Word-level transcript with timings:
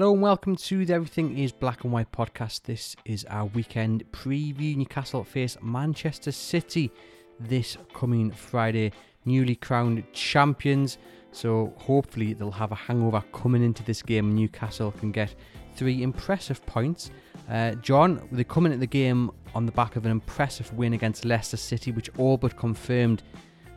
Hello 0.00 0.12
and 0.12 0.22
welcome 0.22 0.54
to 0.54 0.86
the 0.86 0.94
Everything 0.94 1.36
is 1.36 1.50
Black 1.50 1.82
and 1.82 1.92
White 1.92 2.12
podcast. 2.12 2.62
This 2.62 2.94
is 3.04 3.24
our 3.24 3.46
weekend 3.46 4.04
preview. 4.12 4.76
Newcastle 4.76 5.24
face 5.24 5.56
Manchester 5.60 6.30
City 6.30 6.92
this 7.40 7.76
coming 7.94 8.30
Friday, 8.30 8.92
newly 9.24 9.56
crowned 9.56 10.04
champions. 10.12 10.98
So 11.32 11.74
hopefully 11.78 12.32
they'll 12.32 12.52
have 12.52 12.70
a 12.70 12.76
hangover 12.76 13.24
coming 13.32 13.64
into 13.64 13.82
this 13.82 14.00
game. 14.00 14.36
Newcastle 14.36 14.92
can 14.92 15.10
get 15.10 15.34
three 15.74 16.04
impressive 16.04 16.64
points. 16.64 17.10
Uh, 17.50 17.72
John, 17.72 18.22
they 18.30 18.44
come 18.44 18.66
into 18.66 18.78
the 18.78 18.86
game 18.86 19.32
on 19.52 19.66
the 19.66 19.72
back 19.72 19.96
of 19.96 20.04
an 20.04 20.12
impressive 20.12 20.72
win 20.74 20.92
against 20.92 21.24
Leicester 21.24 21.56
City, 21.56 21.90
which 21.90 22.08
all 22.18 22.36
but 22.36 22.56
confirmed 22.56 23.24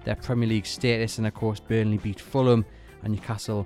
their 0.03 0.17
Premier 0.17 0.47
League 0.47 0.67
status. 0.67 1.17
And 1.17 1.25
of 1.25 1.33
course, 1.33 1.59
Burnley 1.59 1.97
beat 1.97 2.19
Fulham, 2.19 2.63
and 3.01 3.13
Newcastle 3.13 3.65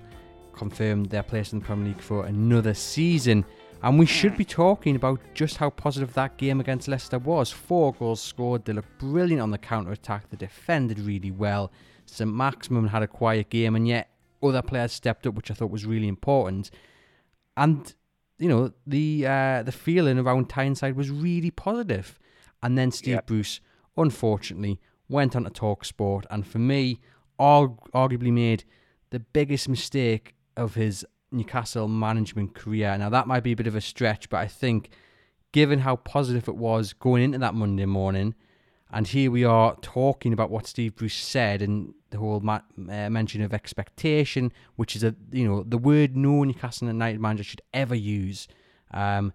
confirmed 0.56 1.08
their 1.08 1.24
place 1.24 1.54
in 1.54 1.60
the 1.60 1.66
Premier 1.66 1.90
League 1.90 2.02
for 2.02 2.26
another 2.26 2.74
season. 2.74 3.46
And 3.84 4.00
we 4.00 4.06
should 4.06 4.36
be 4.36 4.46
talking 4.46 4.96
about 4.96 5.20
just 5.34 5.58
how 5.58 5.70
positive 5.70 6.14
that 6.14 6.38
game 6.38 6.60
against 6.60 6.88
Leicester 6.88 7.20
was. 7.20 7.52
Four 7.52 7.94
goals 7.94 8.22
scored, 8.22 8.66
they 8.66 8.74
looked 8.74 8.98
brilliant 8.98 9.42
on 9.42 9.52
the 9.52 9.58
counter 9.58 9.92
attack, 9.92 10.30
they 10.30 10.38
defended 10.38 11.00
really 11.00 11.32
well. 11.32 11.72
St. 12.06 12.32
Maximin 12.32 12.88
had 12.88 13.04
a 13.04 13.08
quiet 13.08 13.50
game, 13.50 13.76
and 13.76 13.88
yet 13.88 14.10
other 14.42 14.62
players 14.62 14.92
stepped 14.92 15.28
up, 15.28 15.36
which 15.36 15.52
I 15.52 15.54
thought 15.54 15.72
was 15.72 15.86
really 15.86 16.08
important. 16.08 16.72
And 17.58 17.94
you 18.38 18.50
know 18.50 18.72
the 18.86 19.26
uh, 19.26 19.64
the 19.64 19.72
feeling 19.72 20.20
around 20.20 20.50
Tyneside 20.50 20.96
was 20.96 21.10
really 21.10 21.52
positive. 21.52 22.20
And 22.62 22.78
then 22.78 22.92
Steve 22.92 23.16
yep. 23.16 23.28
Bruce, 23.28 23.60
unfortunately, 23.98 24.80
went 25.08 25.36
on 25.36 25.44
to 25.44 25.50
talkSPORT, 25.50 26.26
and 26.30 26.48
for 26.48 26.60
me, 26.60 27.00
arg- 27.38 27.92
arguably 27.94 28.32
made 28.32 28.64
the 29.12 29.20
biggest 29.20 29.70
mistake 29.70 30.35
of 30.58 30.76
his 30.76 31.06
Newcastle 31.32 31.88
management 31.88 32.56
career. 32.56 32.98
Now, 32.98 33.10
that 33.10 33.28
might 33.28 33.44
be 33.44 33.52
a 33.52 33.56
bit 33.56 33.68
of 33.68 33.76
a 33.76 33.82
stretch, 33.82 34.30
but 34.30 34.38
I 34.38 34.48
think 34.48 34.90
given 35.52 35.80
how 35.80 35.96
positive 35.98 36.48
it 36.48 36.56
was 36.56 36.94
going 36.94 37.24
into 37.24 37.38
that 37.40 37.54
Monday 37.54 37.86
morning, 37.86 38.36
and 38.92 39.08
here 39.08 39.32
we 39.32 39.44
are 39.44 39.76
talking 39.82 40.32
about 40.34 40.50
what 40.50 40.68
Steve 40.68 40.96
Bruce 40.96 41.16
said 41.16 41.62
and 41.62 41.94
the 42.12 42.18
whole 42.18 42.40
ma- 42.40 42.62
uh, 42.78 43.10
mention 43.10 43.42
of 43.42 43.54
expectation, 43.54 44.52
which 44.76 44.96
is 44.96 45.04
a 45.04 45.16
you 45.32 45.48
know 45.48 45.64
the 45.64 45.78
word 45.78 46.16
no 46.16 46.44
Newcastle 46.44 46.88
United 46.88 47.20
manager 47.20 47.44
should 47.44 47.62
ever 47.74 47.96
use. 47.96 48.48
Um, 48.92 49.34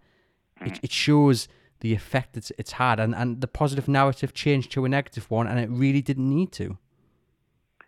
it, 0.63 0.81
it 0.83 0.93
shows 0.93 1.49
the 1.81 1.95
effect 1.95 2.37
it's 2.37 2.53
it's 2.59 2.73
had, 2.73 3.01
and, 3.01 3.15
and 3.15 3.41
the 3.41 3.49
positive 3.49 3.89
narrative 3.89 4.33
changed 4.33 4.71
to 4.73 4.85
a 4.85 4.89
negative 4.89 5.31
one, 5.31 5.47
and 5.47 5.59
it 5.59 5.69
really 5.71 6.03
didn't 6.03 6.29
need 6.29 6.53
to. 6.53 6.79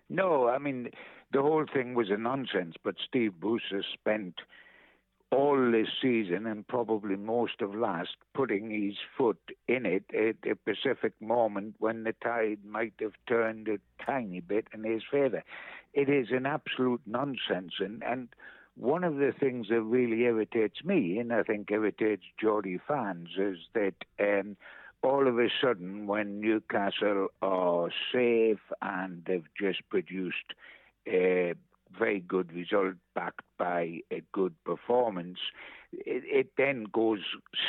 No, 0.08 0.48
I 0.48 0.58
mean 0.58 0.90
the 1.32 1.42
whole 1.42 1.66
thing 1.72 1.94
was 1.94 2.10
a 2.10 2.16
nonsense. 2.16 2.74
But 2.82 2.96
Steve 3.06 3.34
has 3.42 3.84
spent 3.92 4.34
all 5.30 5.70
this 5.72 5.88
season 6.00 6.46
and 6.46 6.66
probably 6.68 7.16
most 7.16 7.62
of 7.62 7.74
last 7.74 8.16
putting 8.34 8.70
his 8.70 8.96
foot 9.16 9.38
in 9.66 9.86
it 9.86 10.04
at 10.14 10.36
a 10.48 10.54
specific 10.60 11.14
moment 11.20 11.74
when 11.78 12.04
the 12.04 12.14
tide 12.22 12.58
might 12.66 12.92
have 13.00 13.14
turned 13.26 13.66
a 13.66 13.78
tiny 14.04 14.40
bit 14.40 14.66
in 14.74 14.84
his 14.84 15.02
favour. 15.10 15.42
It 15.94 16.10
is 16.10 16.28
an 16.30 16.44
absolute 16.44 17.00
nonsense, 17.06 17.74
and 17.78 18.02
and 18.02 18.28
one 18.76 19.04
of 19.04 19.16
the 19.16 19.32
things 19.38 19.68
that 19.68 19.82
really 19.82 20.22
irritates 20.22 20.82
me, 20.84 21.18
and 21.18 21.32
I 21.32 21.42
think 21.42 21.70
irritates 21.70 22.24
Geordie 22.40 22.80
fans, 22.86 23.30
is 23.38 23.58
that. 23.74 23.94
Um, 24.20 24.56
all 25.04 25.26
of 25.26 25.36
a 25.36 25.48
sudden, 25.60 26.06
when 26.06 26.40
Newcastle 26.40 27.26
are 27.42 27.88
safe 28.12 28.60
and 28.80 29.24
they've 29.26 29.48
just 29.60 29.80
produced 29.88 30.54
a 31.06 31.54
very 31.98 32.20
good 32.20 32.52
result 32.52 32.94
backed 33.14 33.44
by 33.58 34.00
a 34.10 34.22
good 34.32 34.54
performance, 34.64 35.38
it, 35.92 36.22
it, 36.24 36.52
then 36.56 36.86
goes 36.92 37.20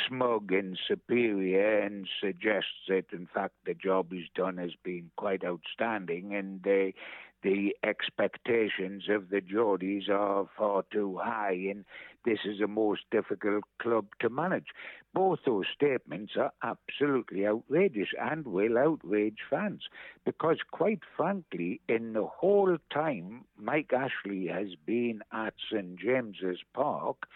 smug 0.08 0.50
and 0.50 0.78
superior 0.88 1.80
and 1.80 2.08
suggests 2.20 2.86
that, 2.88 3.04
in 3.12 3.28
fact, 3.32 3.52
the 3.66 3.74
job 3.74 4.06
he's 4.10 4.28
done 4.34 4.56
has 4.56 4.72
been 4.82 5.10
quite 5.16 5.44
outstanding 5.44 6.34
and 6.34 6.62
they 6.62 6.94
the 7.44 7.76
expectations 7.84 9.04
of 9.10 9.28
the 9.28 9.42
Geordies 9.42 10.08
are 10.08 10.46
far 10.56 10.82
too 10.90 11.20
high, 11.22 11.68
and 11.70 11.84
this 12.24 12.38
is 12.46 12.58
the 12.58 12.66
most 12.66 13.02
difficult 13.10 13.64
club 13.80 14.06
to 14.20 14.30
manage. 14.30 14.68
Both 15.12 15.40
those 15.44 15.66
statements 15.72 16.32
are 16.38 16.52
absolutely 16.62 17.46
outrageous 17.46 18.08
and 18.18 18.46
will 18.46 18.78
outrage 18.78 19.38
fans 19.48 19.82
because, 20.24 20.56
quite 20.72 21.02
frankly, 21.16 21.82
in 21.86 22.14
the 22.14 22.24
whole 22.24 22.78
time 22.90 23.44
Mike 23.58 23.92
Ashley 23.92 24.46
has 24.46 24.68
been 24.86 25.20
at 25.30 25.52
St 25.70 26.00
James's 26.00 26.60
Park, 26.72 27.28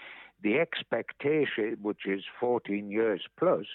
the 0.42 0.58
expectation, 0.58 1.76
which 1.82 2.06
is 2.06 2.22
14 2.40 2.90
years 2.90 3.22
plus, 3.38 3.66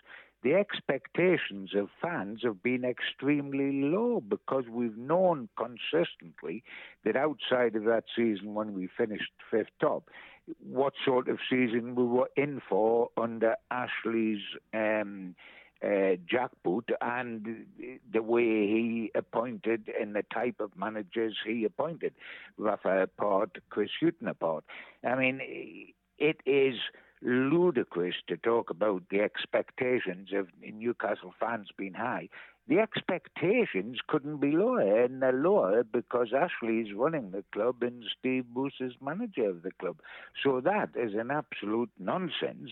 the 0.43 0.53
expectations 0.53 1.71
of 1.75 1.89
fans 2.01 2.41
have 2.43 2.61
been 2.61 2.83
extremely 2.83 3.81
low 3.81 4.21
because 4.21 4.65
we've 4.69 4.97
known 4.97 5.49
consistently 5.57 6.63
that 7.05 7.15
outside 7.15 7.75
of 7.75 7.85
that 7.85 8.03
season 8.15 8.53
when 8.53 8.73
we 8.73 8.87
finished 8.97 9.31
fifth 9.49 9.71
top, 9.79 10.09
what 10.59 10.93
sort 11.05 11.29
of 11.29 11.39
season 11.49 11.95
we 11.95 12.03
were 12.03 12.29
in 12.35 12.61
for 12.67 13.09
under 13.15 13.55
Ashley's 13.71 14.41
um, 14.73 15.35
uh, 15.83 16.15
jackboot 16.31 16.89
and 17.01 17.65
the 18.11 18.21
way 18.21 18.67
he 18.67 19.11
appointed 19.15 19.89
and 19.99 20.15
the 20.15 20.23
type 20.33 20.55
of 20.59 20.71
managers 20.77 21.35
he 21.45 21.65
appointed, 21.65 22.13
Rafa 22.57 23.03
apart, 23.03 23.57
Chris 23.69 23.89
Hughton 24.01 24.27
apart. 24.27 24.63
I 25.03 25.15
mean, 25.15 25.41
it 26.17 26.37
is 26.45 26.75
ludicrous 27.23 28.15
to 28.27 28.37
talk 28.37 28.69
about 28.69 29.03
the 29.09 29.21
expectations 29.21 30.29
of 30.33 30.47
Newcastle 30.61 31.33
fans 31.39 31.69
being 31.77 31.93
high. 31.93 32.29
The 32.67 32.79
expectations 32.79 33.99
couldn't 34.07 34.37
be 34.37 34.51
lower, 34.51 35.03
and 35.03 35.21
they're 35.21 35.33
lower 35.33 35.83
because 35.83 36.33
Ashley 36.33 36.79
is 36.79 36.93
running 36.95 37.31
the 37.31 37.43
club 37.51 37.83
and 37.83 38.03
Steve 38.17 38.45
Bruce 38.53 38.79
is 38.79 38.93
manager 39.01 39.49
of 39.49 39.63
the 39.63 39.71
club. 39.71 39.97
So 40.41 40.61
that 40.61 40.89
is 40.95 41.13
an 41.13 41.29
absolute 41.29 41.91
nonsense, 41.99 42.71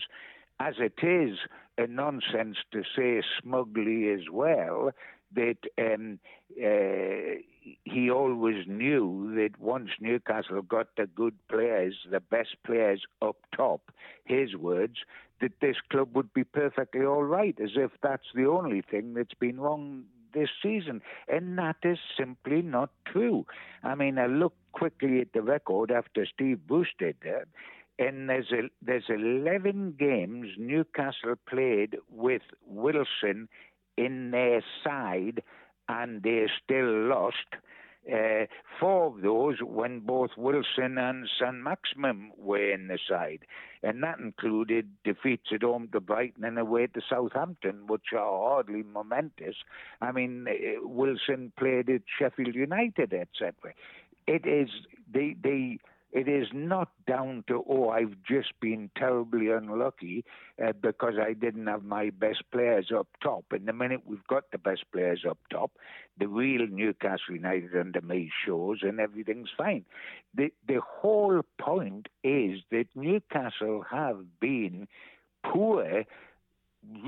as 0.58 0.74
it 0.78 1.04
is 1.06 1.38
a 1.76 1.86
nonsense 1.86 2.58
to 2.72 2.82
say 2.96 3.22
smugly 3.42 4.10
as 4.10 4.30
well 4.30 4.92
that 5.34 5.58
um, 5.78 6.18
uh, 6.62 7.40
he 7.84 8.10
always 8.10 8.66
knew 8.66 9.32
that 9.36 9.58
once 9.60 9.90
Newcastle 10.00 10.62
got 10.62 10.88
the 10.96 11.06
good 11.06 11.34
players, 11.48 11.94
the 12.10 12.20
best 12.20 12.56
players 12.64 13.02
up 13.20 13.36
top, 13.54 13.92
his 14.24 14.56
words, 14.56 14.98
that 15.40 15.60
this 15.60 15.76
club 15.90 16.14
would 16.14 16.32
be 16.32 16.44
perfectly 16.44 17.04
all 17.04 17.24
right, 17.24 17.56
as 17.62 17.70
if 17.76 17.90
that's 18.02 18.26
the 18.34 18.46
only 18.46 18.82
thing 18.82 19.14
that's 19.14 19.34
been 19.34 19.60
wrong 19.60 20.04
this 20.34 20.48
season. 20.62 21.02
And 21.28 21.58
that 21.58 21.76
is 21.82 21.98
simply 22.18 22.62
not 22.62 22.90
true. 23.06 23.46
I 23.82 23.94
mean, 23.94 24.18
I 24.18 24.26
look 24.26 24.54
quickly 24.72 25.20
at 25.20 25.32
the 25.32 25.42
record 25.42 25.90
after 25.90 26.26
Steve 26.26 26.60
Bruce 26.66 26.94
did 26.98 27.16
that. 27.24 27.48
And 27.98 28.28
there's 28.28 28.50
a, 28.50 28.70
there's 28.80 29.08
11 29.08 29.96
games 29.98 30.48
Newcastle 30.58 31.34
played 31.48 31.98
with 32.10 32.42
Wilson 32.66 33.48
in 33.96 34.30
their 34.30 34.64
side 34.82 35.42
and 35.92 36.22
they 36.22 36.46
still 36.64 37.08
lost. 37.08 37.36
Uh, 38.12 38.46
four 38.80 39.06
of 39.06 39.22
those 39.22 39.58
when 39.62 40.00
both 40.00 40.30
Wilson 40.36 40.98
and 40.98 41.28
St 41.38 41.54
Maximin 41.54 42.32
were 42.36 42.72
in 42.72 42.88
the 42.88 42.98
side, 43.08 43.44
and 43.84 44.02
that 44.02 44.18
included 44.18 44.88
defeats 45.04 45.50
at 45.54 45.62
home 45.62 45.88
to 45.92 46.00
Brighton 46.00 46.42
and 46.42 46.58
away 46.58 46.88
to 46.88 47.00
Southampton, 47.08 47.86
which 47.86 48.12
are 48.12 48.54
hardly 48.54 48.82
momentous. 48.82 49.54
I 50.00 50.10
mean, 50.10 50.46
uh, 50.48 50.80
Wilson 50.82 51.52
played 51.56 51.88
at 51.90 52.02
Sheffield 52.18 52.56
United, 52.56 53.12
etc. 53.14 53.52
It 54.26 54.46
is 54.46 54.68
the 55.12 55.36
the 55.40 55.78
it 56.12 56.28
is 56.28 56.48
not 56.52 56.90
down 57.06 57.42
to, 57.48 57.64
oh, 57.68 57.88
I've 57.88 58.16
just 58.28 58.52
been 58.60 58.90
terribly 58.96 59.50
unlucky 59.50 60.24
uh, 60.62 60.72
because 60.72 61.14
I 61.18 61.32
didn't 61.32 61.66
have 61.66 61.84
my 61.84 62.10
best 62.10 62.42
players 62.52 62.90
up 62.94 63.08
top. 63.22 63.46
And 63.50 63.66
the 63.66 63.72
minute 63.72 64.02
we've 64.04 64.26
got 64.28 64.50
the 64.52 64.58
best 64.58 64.84
players 64.92 65.24
up 65.28 65.38
top, 65.50 65.72
the 66.18 66.28
real 66.28 66.66
Newcastle 66.66 67.34
United 67.34 67.74
under 67.74 68.02
me 68.02 68.30
shows 68.44 68.80
and 68.82 69.00
everything's 69.00 69.48
fine. 69.56 69.86
The, 70.34 70.52
the 70.68 70.80
whole 70.86 71.40
point 71.58 72.08
is 72.22 72.60
that 72.70 72.86
Newcastle 72.94 73.84
have 73.90 74.38
been 74.38 74.88
poor 75.42 76.04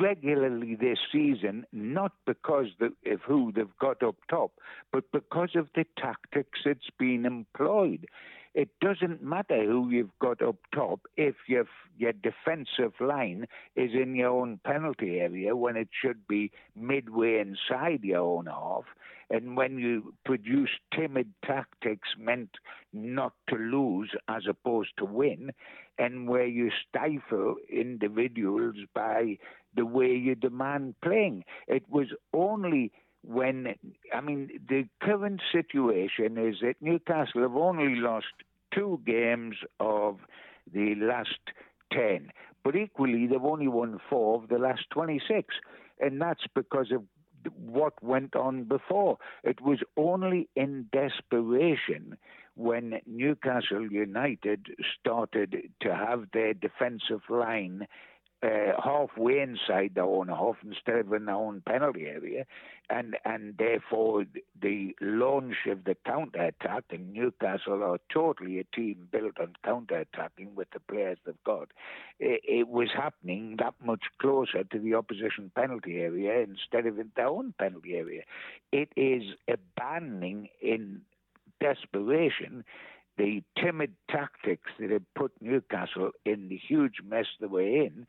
regularly 0.00 0.76
this 0.76 0.98
season, 1.12 1.66
not 1.72 2.12
because 2.26 2.68
of 2.80 3.20
who 3.26 3.52
they've 3.52 3.78
got 3.80 4.02
up 4.02 4.16
top, 4.30 4.52
but 4.92 5.10
because 5.12 5.50
of 5.56 5.68
the 5.74 5.84
tactics 5.98 6.60
that's 6.64 6.90
been 6.98 7.26
employed 7.26 8.06
It 8.54 8.68
doesn't 8.80 9.22
matter 9.22 9.64
who 9.64 9.90
you've 9.90 10.16
got 10.20 10.40
up 10.40 10.56
top 10.72 11.00
if 11.16 11.34
your 11.48 11.64
your 11.98 12.12
defensive 12.12 12.92
line 13.00 13.46
is 13.74 13.90
in 13.94 14.14
your 14.14 14.30
own 14.30 14.60
penalty 14.64 15.18
area 15.20 15.56
when 15.56 15.76
it 15.76 15.88
should 15.92 16.26
be 16.28 16.52
midway 16.76 17.40
inside 17.40 18.04
your 18.04 18.20
own 18.20 18.46
half. 18.46 18.84
And 19.30 19.56
when 19.56 19.78
you 19.78 20.14
produce 20.24 20.70
timid 20.94 21.32
tactics 21.44 22.10
meant 22.18 22.50
not 22.92 23.32
to 23.48 23.56
lose 23.56 24.10
as 24.28 24.42
opposed 24.48 24.90
to 24.98 25.04
win, 25.04 25.50
and 25.98 26.28
where 26.28 26.46
you 26.46 26.70
stifle 26.88 27.56
individuals 27.70 28.76
by 28.94 29.38
the 29.76 29.86
way 29.86 30.14
you 30.14 30.34
demand 30.34 30.94
playing. 31.02 31.44
It 31.66 31.84
was 31.88 32.08
only 32.32 32.92
when, 33.26 33.74
I 34.12 34.20
mean, 34.20 34.60
the 34.68 34.84
current 35.02 35.40
situation 35.52 36.38
is 36.38 36.56
that 36.62 36.74
Newcastle 36.80 37.42
have 37.42 37.56
only 37.56 37.96
lost 37.96 38.26
two 38.72 39.00
games 39.06 39.56
of 39.80 40.18
the 40.72 40.94
last 40.96 41.38
10, 41.92 42.30
but 42.62 42.76
equally 42.76 43.26
they've 43.26 43.42
only 43.42 43.68
won 43.68 44.00
four 44.10 44.42
of 44.42 44.48
the 44.48 44.58
last 44.58 44.82
26. 44.90 45.54
And 46.00 46.20
that's 46.20 46.44
because 46.54 46.90
of 46.92 47.02
what 47.56 48.02
went 48.02 48.34
on 48.36 48.64
before. 48.64 49.18
It 49.42 49.60
was 49.60 49.78
only 49.96 50.48
in 50.56 50.86
desperation 50.92 52.16
when 52.56 53.00
Newcastle 53.06 53.90
United 53.90 54.68
started 54.98 55.70
to 55.80 55.94
have 55.94 56.26
their 56.32 56.54
defensive 56.54 57.22
line 57.28 57.86
uh, 58.44 58.80
halfway 58.82 59.40
inside 59.40 59.92
their 59.94 60.04
own 60.04 60.28
half 60.28 60.56
instead 60.64 60.96
of 60.96 61.12
in 61.12 61.24
their 61.26 61.34
own 61.34 61.62
penalty 61.66 62.06
area, 62.06 62.44
and 62.90 63.16
and 63.24 63.56
therefore 63.58 64.24
the 64.60 64.94
launch 65.00 65.54
of 65.66 65.84
the 65.84 65.96
counter 66.06 66.42
attack. 66.42 66.84
And 66.90 67.12
Newcastle 67.12 67.82
are 67.82 67.98
totally 68.12 68.58
a 68.58 68.64
team 68.64 69.08
built 69.10 69.40
on 69.40 69.54
counter 69.64 69.96
attacking 69.96 70.54
with 70.54 70.68
the 70.72 70.80
players 70.80 71.18
they've 71.24 71.34
got. 71.44 71.68
It, 72.20 72.42
it, 72.44 72.68
was 72.68 72.88
happening 72.94 73.56
that 73.58 73.74
much 73.82 74.04
closer 74.20 74.64
to 74.64 74.78
the 74.78 74.94
opposition 74.94 75.50
penalty 75.54 75.98
area 75.98 76.40
instead 76.40 76.86
of 76.86 76.98
in 76.98 77.10
their 77.16 77.28
own 77.28 77.54
penalty 77.58 77.94
area. 77.94 78.22
It 78.72 78.90
is 78.96 79.22
abandoning 79.48 80.48
in 80.60 81.00
desperation 81.60 82.64
the 83.16 83.42
timid 83.56 83.94
tactics 84.10 84.70
that 84.78 84.90
had 84.90 85.04
put 85.14 85.32
Newcastle 85.40 86.10
in 86.24 86.48
the 86.48 86.56
huge 86.56 87.00
mess 87.08 87.26
they 87.40 87.46
were 87.46 87.60
in 87.60 88.06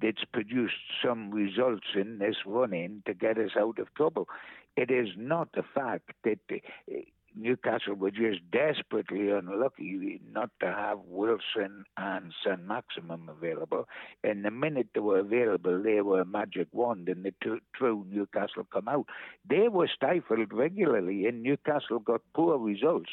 that's 0.00 0.24
produced 0.32 0.74
some 1.04 1.30
results 1.30 1.86
in 1.94 2.18
this 2.18 2.36
run 2.46 2.72
in 2.72 3.02
to 3.06 3.14
get 3.14 3.38
us 3.38 3.52
out 3.58 3.78
of 3.78 3.92
trouble. 3.94 4.28
It 4.76 4.90
is 4.90 5.08
not 5.16 5.48
the 5.52 5.64
fact 5.74 6.10
that 6.24 6.38
uh, 6.50 6.94
Newcastle 7.36 7.94
were 7.94 8.10
just 8.10 8.40
desperately 8.50 9.30
unlucky 9.30 10.20
not 10.32 10.50
to 10.60 10.66
have 10.66 10.98
Wilson 11.06 11.84
and 11.96 12.32
St. 12.44 12.64
Maximin 12.64 13.28
available. 13.28 13.86
And 14.24 14.44
the 14.44 14.50
minute 14.50 14.88
they 14.94 15.00
were 15.00 15.20
available, 15.20 15.82
they 15.82 16.00
were 16.00 16.22
a 16.22 16.26
magic 16.26 16.68
wand 16.72 17.08
and 17.08 17.24
the 17.24 17.32
t- 17.42 17.60
true 17.74 18.04
Newcastle 18.08 18.66
come 18.72 18.88
out. 18.88 19.06
They 19.48 19.68
were 19.68 19.88
stifled 19.94 20.52
regularly, 20.52 21.26
and 21.26 21.42
Newcastle 21.42 22.00
got 22.00 22.22
poor 22.34 22.58
results 22.58 23.10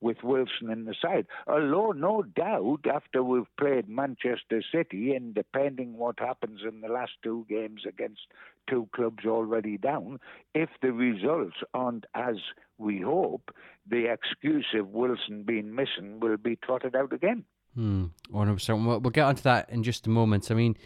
with 0.00 0.22
Wilson 0.22 0.70
in 0.70 0.84
the 0.84 0.94
side. 1.00 1.26
Although, 1.46 1.92
no 1.92 2.22
doubt, 2.22 2.80
after 2.92 3.22
we've 3.22 3.44
played 3.58 3.88
Manchester 3.88 4.62
City, 4.72 5.14
and 5.14 5.34
depending 5.34 5.96
what 5.96 6.18
happens 6.18 6.60
in 6.66 6.80
the 6.80 6.88
last 6.88 7.12
two 7.22 7.46
games 7.48 7.82
against 7.88 8.20
two 8.68 8.88
clubs 8.94 9.24
already 9.26 9.78
down, 9.78 10.18
if 10.54 10.68
the 10.82 10.92
results 10.92 11.56
aren't 11.72 12.04
as 12.14 12.36
we 12.78 13.00
hope, 13.00 13.50
the 13.88 14.12
excuse 14.12 14.66
of 14.74 14.88
Wilson 14.88 15.44
being 15.44 15.74
missing 15.74 16.20
will 16.20 16.36
be 16.36 16.56
trotted 16.56 16.94
out 16.94 17.12
again. 17.12 17.44
Hmm, 17.74 18.06
100%. 18.32 18.86
We'll, 18.86 19.00
we'll 19.00 19.10
get 19.10 19.26
onto 19.26 19.42
that 19.42 19.70
in 19.70 19.82
just 19.82 20.06
a 20.06 20.10
moment. 20.10 20.50
I 20.50 20.54
mean, 20.54 20.76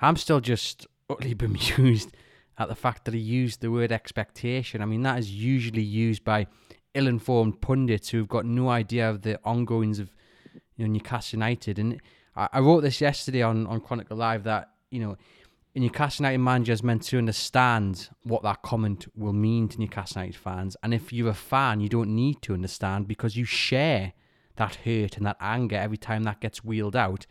I'm 0.00 0.16
still 0.16 0.40
just 0.40 0.86
utterly 1.08 1.34
bemused 1.34 2.14
at 2.58 2.68
the 2.68 2.74
fact 2.74 3.04
that 3.04 3.14
he 3.14 3.20
used 3.20 3.60
the 3.60 3.70
word 3.70 3.92
expectation. 3.92 4.82
I 4.82 4.84
mean, 4.84 5.02
that 5.02 5.18
is 5.18 5.30
usually 5.30 5.82
used 5.82 6.24
by 6.24 6.46
ill-informed 6.98 7.60
pundits 7.60 8.08
who've 8.10 8.28
got 8.28 8.44
no 8.44 8.68
idea 8.68 9.08
of 9.08 9.22
the 9.22 9.38
ongoings 9.44 9.98
of 9.98 10.10
you 10.76 10.84
know 10.84 10.92
Newcastle 10.92 11.38
United. 11.38 11.78
And 11.78 12.00
I, 12.36 12.48
I 12.54 12.60
wrote 12.60 12.82
this 12.82 13.00
yesterday 13.00 13.42
on 13.42 13.66
on 13.66 13.80
Chronicle 13.80 14.16
Live 14.16 14.44
that 14.44 14.70
you 14.90 15.00
know. 15.00 15.16
Newcastle 15.74 16.24
United 16.24 16.38
manager 16.38 16.72
is 16.72 16.82
meant 16.82 17.02
to 17.02 17.18
understand 17.18 18.08
what 18.24 18.42
that 18.42 18.62
comment 18.62 19.06
will 19.14 19.32
mean 19.32 19.68
to 19.68 19.78
Newcastle 19.78 20.22
United 20.22 20.36
fans. 20.36 20.76
And 20.82 20.92
if 20.92 21.12
you're 21.12 21.30
a 21.30 21.34
fan, 21.34 21.78
you 21.78 21.88
don't 21.88 22.12
need 22.16 22.42
to 22.42 22.52
understand 22.52 23.06
because 23.06 23.36
you 23.36 23.44
share 23.44 24.12
that 24.56 24.74
hurt 24.84 25.16
and 25.16 25.24
that 25.26 25.36
anger 25.40 25.76
every 25.76 25.96
time 25.96 26.24
that 26.24 26.40
gets 26.40 26.64
wheeled 26.64 26.96
out. 26.96 27.26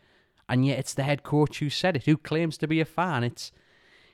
And 0.47 0.65
yet 0.65 0.79
it's 0.79 0.93
the 0.93 1.03
head 1.03 1.23
coach 1.23 1.59
who 1.59 1.69
said 1.69 1.97
it, 1.97 2.05
who 2.05 2.15
claims 2.15 2.57
to 2.59 2.67
be 2.67 2.79
a 2.79 2.85
fan. 2.85 3.25
It's 3.25 3.51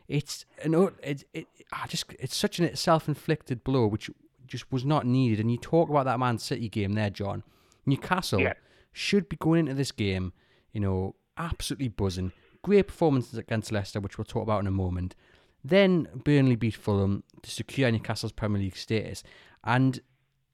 it's 0.08 0.46
an 0.64 0.74
it, 1.04 1.26
it, 1.34 1.48
I 1.72 1.88
just 1.88 2.06
it's 2.20 2.36
such 2.36 2.60
a 2.60 2.76
self-inflicted 2.76 3.64
blow 3.64 3.88
which 3.88 4.10
just 4.48 4.72
was 4.72 4.86
not 4.86 5.06
needed. 5.06 5.40
And 5.40 5.52
you 5.52 5.58
talk 5.58 5.90
about 5.90 6.06
that 6.06 6.20
Man 6.20 6.38
City 6.38 6.70
game 6.70 6.94
there, 6.94 7.10
John. 7.10 7.44
Newcastle 7.86 8.42
yeah. 8.42 8.54
should 8.92 9.30
be 9.30 9.36
going 9.38 9.62
into 9.62 9.74
this 9.74 9.92
game, 9.92 10.34
you 10.72 10.80
know, 10.80 11.16
absolutely 11.38 11.90
buzzing. 11.90 12.32
Great 12.62 12.88
performances 12.88 13.38
against 13.38 13.72
Leicester, 13.72 14.00
which 14.00 14.18
we'll 14.18 14.26
talk 14.26 14.44
about 14.44 14.62
in 14.62 14.68
a 14.68 14.72
moment. 14.72 15.16
Then 15.64 16.08
Burnley 16.14 16.56
beat 16.56 16.76
Fulham 16.76 17.24
to 17.42 17.52
secure 17.52 17.92
Newcastle's 17.92 18.32
Premier 18.32 18.62
League 18.62 18.78
status. 18.78 19.24
And 19.64 20.00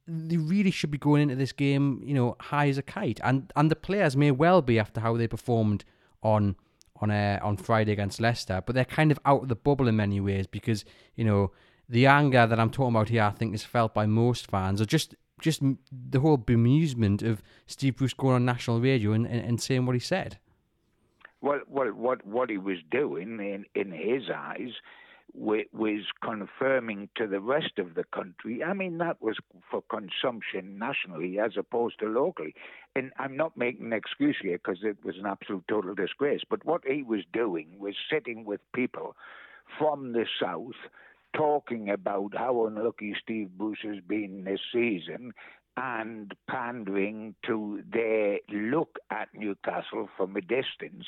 they 0.08 0.38
really 0.38 0.72
should 0.72 0.92
be 0.92 0.98
going 0.98 1.22
into 1.22 1.36
this 1.36 1.52
game, 1.52 2.02
you 2.04 2.14
know, 2.14 2.36
high 2.40 2.68
as 2.68 2.78
a 2.78 2.82
kite. 2.82 3.20
And 3.24 3.52
and 3.56 3.70
the 3.70 3.76
players 3.76 4.18
may 4.18 4.32
well 4.32 4.62
be 4.62 4.80
after 4.80 5.02
how 5.02 5.18
they 5.18 5.28
performed 5.28 5.86
on 6.24 6.56
on 7.02 7.12
uh, 7.12 7.40
on 7.42 7.58
Friday 7.58 7.92
against 7.92 8.20
Leicester, 8.20 8.62
but 8.66 8.76
they're 8.76 8.86
kind 8.86 9.12
of 9.12 9.20
out 9.26 9.44
of 9.44 9.50
the 9.50 9.56
bubble 9.56 9.88
in 9.88 9.96
many 9.96 10.20
ways 10.20 10.48
because 10.48 10.86
you 11.16 11.24
know 11.24 11.52
the 11.90 12.06
anger 12.06 12.46
that 12.46 12.60
I'm 12.60 12.70
talking 12.70 12.96
about 12.96 13.10
here, 13.10 13.24
I 13.24 13.32
think, 13.32 13.56
is 13.56 13.64
felt 13.64 13.94
by 13.94 14.06
most 14.06 14.50
fans, 14.50 14.82
or 14.82 14.86
just 14.86 15.16
just 15.42 15.62
the 15.92 16.20
whole 16.20 16.38
bemusement 16.38 17.24
of 17.24 17.42
Steve 17.66 17.96
Bruce 17.96 18.14
going 18.14 18.36
on 18.36 18.46
national 18.46 18.82
radio 18.82 19.14
and, 19.14 19.26
and, 19.26 19.40
and 19.40 19.62
saying 19.62 19.86
what 19.86 19.96
he 19.96 20.00
said. 20.00 20.38
Well, 21.42 21.62
well, 21.68 21.88
what 21.94 22.26
what 22.26 22.50
he 22.50 22.58
was 22.58 22.78
doing 22.92 23.40
in 23.40 23.66
in 23.74 23.92
his 23.92 24.30
eyes 24.34 24.74
was 25.34 26.02
confirming 26.24 27.10
to 27.16 27.28
the 27.28 27.40
rest 27.40 27.78
of 27.78 27.94
the 27.96 28.04
country. 28.04 28.64
I 28.64 28.74
mean, 28.74 28.98
that 28.98 29.22
was 29.22 29.38
for 29.70 29.84
consumption 29.84 30.80
nationally 30.80 31.40
as 31.40 31.52
opposed 31.58 32.00
to 32.00 32.08
locally. 32.08 32.56
And 32.96 33.12
I'm 33.18 33.38
not 33.38 33.56
making 33.56 33.88
an 33.88 33.94
excuse 33.94 34.38
here 34.42 34.58
because 34.58 34.80
it 34.84 34.98
was 35.04 35.18
an 35.18 35.28
absolute 35.28 35.66
total 35.68 35.94
disgrace. 35.94 36.42
But 36.50 36.66
what 36.66 36.82
he 36.86 37.04
was 37.04 37.22
doing 37.32 37.78
was 37.78 37.94
sitting 38.12 38.44
with 38.44 38.60
people 38.74 39.16
from 39.78 40.14
the 40.14 40.26
south 40.42 40.74
talking 41.36 41.90
about 41.90 42.34
how 42.36 42.66
unlucky 42.66 43.16
Steve 43.22 43.50
Bruce 43.58 43.80
has 43.84 44.00
been 44.08 44.44
this 44.44 44.60
season 44.74 45.34
and 45.78 46.34
pandering 46.50 47.36
to 47.46 47.82
their 47.92 48.40
look 48.52 49.00
at 49.12 49.30
Newcastle 49.34 50.10
from 50.18 50.36
a 50.36 50.42
distance, 50.42 51.06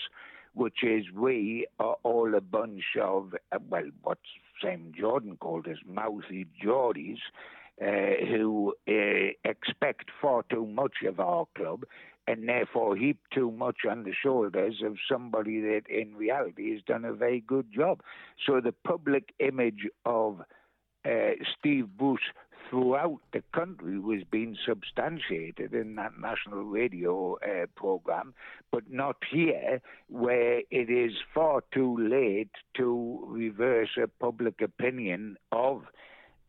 which 0.53 0.83
is 0.83 1.05
we 1.13 1.67
are 1.79 1.97
all 2.03 2.35
a 2.35 2.41
bunch 2.41 2.83
of, 3.01 3.33
well, 3.69 3.89
what 4.03 4.19
Sam 4.61 4.91
Jordan 4.97 5.37
called 5.37 5.67
us 5.67 5.77
mouthy 5.85 6.47
Geordies. 6.63 7.19
Uh, 7.81 8.23
who 8.29 8.75
uh, 8.87 9.31
expect 9.43 10.11
far 10.21 10.43
too 10.51 10.67
much 10.67 10.97
of 11.07 11.19
our 11.19 11.47
club 11.55 11.83
and 12.27 12.47
therefore 12.47 12.95
heap 12.95 13.19
too 13.33 13.51
much 13.51 13.77
on 13.89 14.03
the 14.03 14.13
shoulders 14.13 14.81
of 14.85 14.97
somebody 15.09 15.59
that 15.61 15.83
in 15.89 16.15
reality 16.15 16.71
has 16.73 16.81
done 16.83 17.05
a 17.05 17.13
very 17.13 17.41
good 17.41 17.67
job. 17.73 18.01
So 18.45 18.61
the 18.61 18.73
public 18.85 19.33
image 19.39 19.87
of 20.05 20.41
uh, 21.05 21.31
Steve 21.57 21.87
Bruce 21.97 22.19
throughout 22.69 23.19
the 23.33 23.43
country 23.53 23.99
was 23.99 24.21
being 24.31 24.55
substantiated 24.65 25.73
in 25.73 25.95
that 25.95 26.13
national 26.19 26.63
radio 26.63 27.37
uh, 27.37 27.65
program, 27.75 28.33
but 28.71 28.83
not 28.89 29.17
here, 29.29 29.81
where 30.07 30.59
it 30.69 30.89
is 30.89 31.11
far 31.33 31.63
too 31.73 31.97
late 31.97 32.51
to 32.77 33.23
reverse 33.27 33.89
a 34.01 34.07
public 34.07 34.61
opinion 34.61 35.35
of 35.51 35.83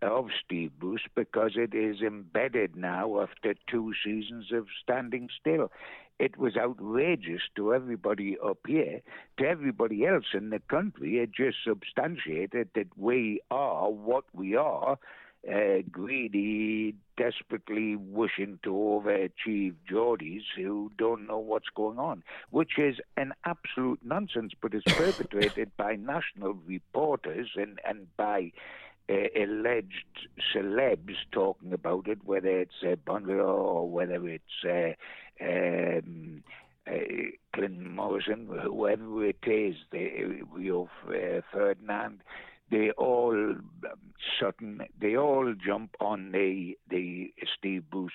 of 0.03 0.29
Steve 0.45 0.73
Bruce 0.79 1.07
because 1.15 1.53
it 1.55 1.75
is 1.75 2.03
embedded 2.03 2.77
now 2.77 3.21
after 3.23 3.55
two 3.71 3.93
seasons 4.05 4.53
of 4.53 4.67
standing 4.83 5.29
still. 5.41 5.71
It 6.19 6.37
was 6.37 6.57
outrageous 6.57 7.43
to 7.57 7.75
everybody 7.75 8.37
up 8.45 8.59
here. 8.67 9.01
To 9.39 9.45
everybody 9.45 10.07
else 10.07 10.27
in 10.35 10.51
the 10.51 10.61
country, 10.61 11.19
it 11.19 11.33
just 11.33 11.57
substantiated 11.65 12.71
that 12.75 12.97
we 12.97 13.41
are 13.51 13.91
what 13.91 14.25
we 14.33 14.55
are. 14.55 14.99
Uh, 15.51 15.83
greedy, 15.91 16.95
desperately 17.17 17.97
wishing 17.97 18.61
to 18.63 18.71
overachieve 18.71 19.75
Geordies 19.91 20.43
who 20.55 20.93
don't 20.97 21.27
know 21.27 21.39
what's 21.39 21.69
going 21.75 21.99
on, 21.99 22.23
which 22.51 22.79
is 22.79 22.99
an 23.17 23.33
absolute 23.45 23.99
nonsense, 24.05 24.53
but 24.61 24.73
it's 24.73 24.85
perpetrated 24.97 25.77
by 25.77 25.97
national 25.97 26.55
reporters 26.65 27.49
and, 27.57 27.81
and 27.85 28.07
by 28.17 28.53
alleged 29.09 30.29
celebs 30.55 31.17
talking 31.33 31.73
about 31.73 32.09
it, 32.09 32.19
whether 32.25 32.61
it's 32.61 32.83
uh, 32.83 32.97
or 33.11 33.89
whether 33.89 34.29
it's 34.29 34.65
uh, 34.65 34.93
um, 35.45 36.43
uh, 36.87 36.93
Clinton 37.55 37.95
Morrison, 37.95 38.49
whoever 38.63 39.25
it 39.27 39.45
is, 39.47 39.77
they, 39.91 40.25
Rio 40.53 40.89
uh, 41.09 41.41
Ferdinand, 41.53 42.21
they 42.71 42.91
all 42.93 43.55
um, 44.51 44.83
they 45.01 45.17
all 45.17 45.55
jump 45.65 45.95
on 46.01 46.33
the 46.33 46.77
the 46.89 47.33
Steve 47.59 47.85
Bruce 47.91 48.13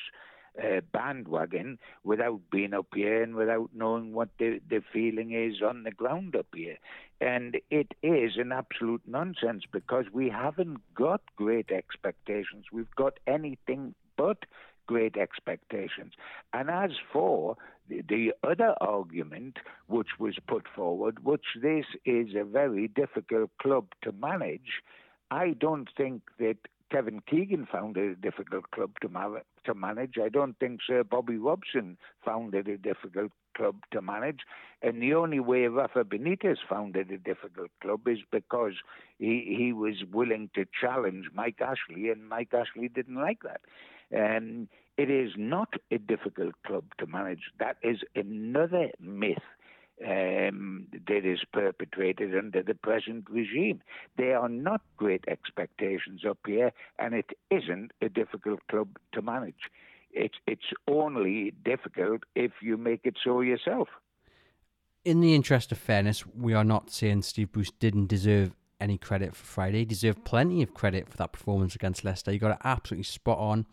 uh, 0.62 0.82
bandwagon 0.92 1.78
without 2.04 2.42
being 2.52 2.74
up 2.74 2.88
here 2.94 3.22
and 3.22 3.36
without 3.36 3.70
knowing 3.74 4.14
what 4.14 4.30
the, 4.40 4.60
the 4.70 4.82
feeling 4.92 5.32
is 5.32 5.62
on 5.62 5.84
the 5.84 5.92
ground 5.92 6.36
up 6.36 6.48
here. 6.54 6.78
And 7.20 7.58
it 7.70 7.94
is 8.04 8.34
an 8.38 8.52
absolute 8.52 9.02
nonsense 9.08 9.64
because 9.72 10.06
we 10.12 10.30
haven't 10.30 10.80
got 10.94 11.22
great 11.36 11.72
expectations. 11.72 12.66
We've 12.72 12.96
got 12.96 13.20
anything 13.26 13.96
but 14.18 14.46
great 14.88 15.18
expectations. 15.18 16.14
And 16.54 16.70
as 16.70 16.92
for 17.12 17.58
the, 17.90 18.02
the 18.08 18.34
other 18.44 18.74
argument 18.82 19.58
which 19.88 20.20
was 20.20 20.36
put 20.48 20.66
forward, 20.76 21.24
which 21.24 21.46
this 21.62 21.86
is 22.06 22.30
a 22.36 22.44
very 22.44 22.88
difficult 22.88 23.52
club 23.62 23.88
to 24.04 24.12
manage, 24.12 24.82
I 25.30 25.56
don't 25.60 25.90
think 25.96 26.24
that 26.40 26.58
Kevin 26.92 27.22
Keegan 27.30 27.68
found 27.72 27.98
it 27.98 28.12
a 28.12 28.16
difficult 28.16 28.72
club 28.72 28.92
to, 29.02 29.10
ma- 29.10 29.40
to 29.66 29.74
manage. 29.74 30.16
I 30.24 30.30
don't 30.30 30.58
think 30.60 30.80
Sir 30.86 31.04
Bobby 31.04 31.38
Robson 31.38 31.98
found 32.24 32.54
it 32.56 32.68
a 32.68 32.78
difficult 32.78 33.32
club 33.56 33.76
to 33.92 34.02
manage. 34.02 34.40
And 34.82 35.02
the 35.02 35.14
only 35.14 35.40
way 35.40 35.66
Rafa 35.68 36.04
Benitez 36.04 36.58
found 36.70 36.96
it 36.96 37.12
a 37.12 37.18
difficult 37.18 37.72
club 37.82 38.08
is 38.08 38.20
because 38.32 38.74
he, 39.20 39.56
he 39.58 39.74
was 39.74 39.96
willing 40.12 40.50
to 40.56 40.66
challenge 40.80 41.26
Mike 41.34 41.60
Ashley, 41.62 42.10
and 42.10 42.30
Mike 42.30 42.54
Ashley 42.54 42.88
didn't 42.88 43.16
like 43.16 43.40
that. 43.44 43.62
And 44.12 44.68
it 44.98 45.10
is 45.10 45.32
not 45.38 45.74
a 45.92 45.98
difficult 45.98 46.56
club 46.66 46.86
to 47.00 47.06
manage. 47.06 47.52
That 47.60 47.78
is 47.84 47.98
another 48.16 48.90
myth 49.00 49.38
um, 50.06 50.88
that 51.08 51.26
is 51.26 51.40
perpetrated 51.52 52.36
under 52.38 52.62
the 52.62 52.76
present 52.76 53.26
regime. 53.30 53.82
There 54.18 54.38
are 54.38 54.50
not 54.50 54.82
great 54.96 55.26
expectations 55.28 56.22
up 56.28 56.40
here, 56.46 56.72
and 57.00 57.14
it 57.14 57.32
isn't 57.50 57.92
a 58.02 58.10
difficult 58.10 58.60
club 58.70 58.90
to 59.14 59.22
manage. 59.22 59.72
It's 60.12 60.38
it's 60.46 60.74
only 60.88 61.54
difficult 61.64 62.24
if 62.36 62.52
you 62.62 62.78
make 62.78 63.02
it 63.04 63.18
so 63.24 63.42
yourself. 63.42 63.90
In 65.04 65.22
the 65.22 65.36
interest 65.36 65.72
of 65.72 65.78
fairness, 65.78 66.26
we 66.28 66.54
are 66.54 66.64
not 66.64 66.92
saying 66.92 67.22
Steve 67.22 67.52
Bruce 67.52 67.72
didn't 67.72 68.08
deserve 68.08 68.52
any 68.80 68.98
credit 68.98 69.36
for 69.36 69.46
Friday. 69.46 69.80
He 69.80 69.86
deserved 69.86 70.26
plenty 70.26 70.62
of 70.62 70.74
credit 70.74 71.10
for 71.10 71.18
that 71.18 71.32
performance 71.32 71.76
against 71.76 72.04
Leicester. 72.04 72.32
He 72.32 72.38
got 72.38 72.52
it 72.52 72.58
absolutely 72.64 73.04
spot 73.04 73.38
on 73.38 73.66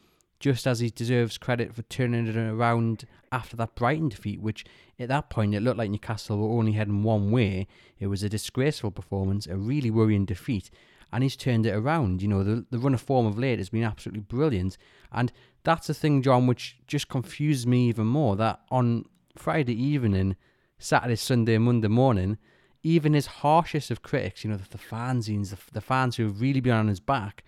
just 0.44 0.66
as 0.66 0.80
he 0.80 0.90
deserves 0.90 1.38
credit 1.38 1.74
for 1.74 1.80
turning 1.84 2.26
it 2.26 2.36
around 2.36 3.06
after 3.32 3.56
that 3.56 3.74
Brighton 3.74 4.10
defeat, 4.10 4.42
which 4.42 4.62
at 4.98 5.08
that 5.08 5.30
point 5.30 5.54
it 5.54 5.62
looked 5.62 5.78
like 5.78 5.90
Newcastle 5.90 6.36
were 6.36 6.58
only 6.58 6.72
heading 6.72 7.02
one 7.02 7.30
way. 7.30 7.66
It 7.98 8.08
was 8.08 8.22
a 8.22 8.28
disgraceful 8.28 8.90
performance, 8.90 9.46
a 9.46 9.56
really 9.56 9.90
worrying 9.90 10.26
defeat, 10.26 10.68
and 11.10 11.22
he's 11.22 11.34
turned 11.34 11.64
it 11.64 11.70
around. 11.70 12.20
You 12.20 12.28
know, 12.28 12.44
the, 12.44 12.66
the 12.68 12.78
run 12.78 12.92
of 12.92 13.00
form 13.00 13.24
of 13.24 13.38
late 13.38 13.58
has 13.58 13.70
been 13.70 13.84
absolutely 13.84 14.20
brilliant, 14.20 14.76
and 15.10 15.32
that's 15.62 15.86
the 15.86 15.94
thing, 15.94 16.20
John, 16.20 16.46
which 16.46 16.76
just 16.86 17.08
confuses 17.08 17.66
me 17.66 17.88
even 17.88 18.06
more. 18.06 18.36
That 18.36 18.60
on 18.70 19.06
Friday 19.36 19.82
evening, 19.82 20.36
Saturday, 20.78 21.16
Sunday, 21.16 21.56
Monday 21.56 21.88
morning, 21.88 22.36
even 22.82 23.14
his 23.14 23.26
harshest 23.40 23.90
of 23.90 24.02
critics, 24.02 24.44
you 24.44 24.50
know, 24.50 24.58
the, 24.58 24.68
the 24.68 24.76
fanzines, 24.76 25.48
the, 25.48 25.58
the 25.72 25.80
fans 25.80 26.16
who 26.16 26.24
have 26.24 26.42
really 26.42 26.60
been 26.60 26.74
on 26.74 26.88
his 26.88 27.00
back, 27.00 27.44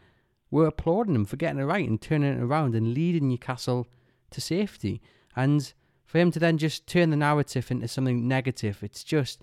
were 0.56 0.66
applauding 0.66 1.14
him 1.14 1.24
for 1.24 1.36
getting 1.36 1.60
it 1.60 1.64
right 1.64 1.88
and 1.88 2.00
turning 2.00 2.38
it 2.38 2.42
around 2.42 2.74
and 2.74 2.94
leading 2.94 3.28
Newcastle 3.28 3.86
to 4.30 4.40
safety. 4.40 5.00
And 5.34 5.72
for 6.04 6.18
him 6.18 6.30
to 6.32 6.38
then 6.38 6.58
just 6.58 6.86
turn 6.86 7.10
the 7.10 7.16
narrative 7.16 7.70
into 7.70 7.88
something 7.88 8.26
negative, 8.26 8.82
it's 8.82 9.04
just 9.04 9.42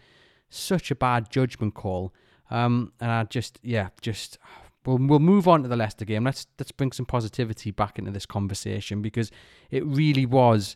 such 0.49 0.91
a 0.91 0.95
bad 0.95 1.29
judgment 1.29 1.75
call. 1.75 2.13
Um, 2.49 2.93
and 2.99 3.11
I 3.11 3.23
just, 3.25 3.59
yeah, 3.61 3.89
just 4.01 4.37
we'll 4.85 4.97
we'll 4.97 5.19
move 5.19 5.47
on 5.47 5.63
to 5.63 5.69
the 5.69 5.75
Leicester 5.75 6.05
game. 6.05 6.23
Let's 6.23 6.47
let's 6.59 6.71
bring 6.71 6.91
some 6.91 7.05
positivity 7.05 7.71
back 7.71 7.99
into 7.99 8.11
this 8.11 8.25
conversation 8.25 9.01
because 9.01 9.31
it 9.71 9.85
really 9.85 10.25
was 10.25 10.75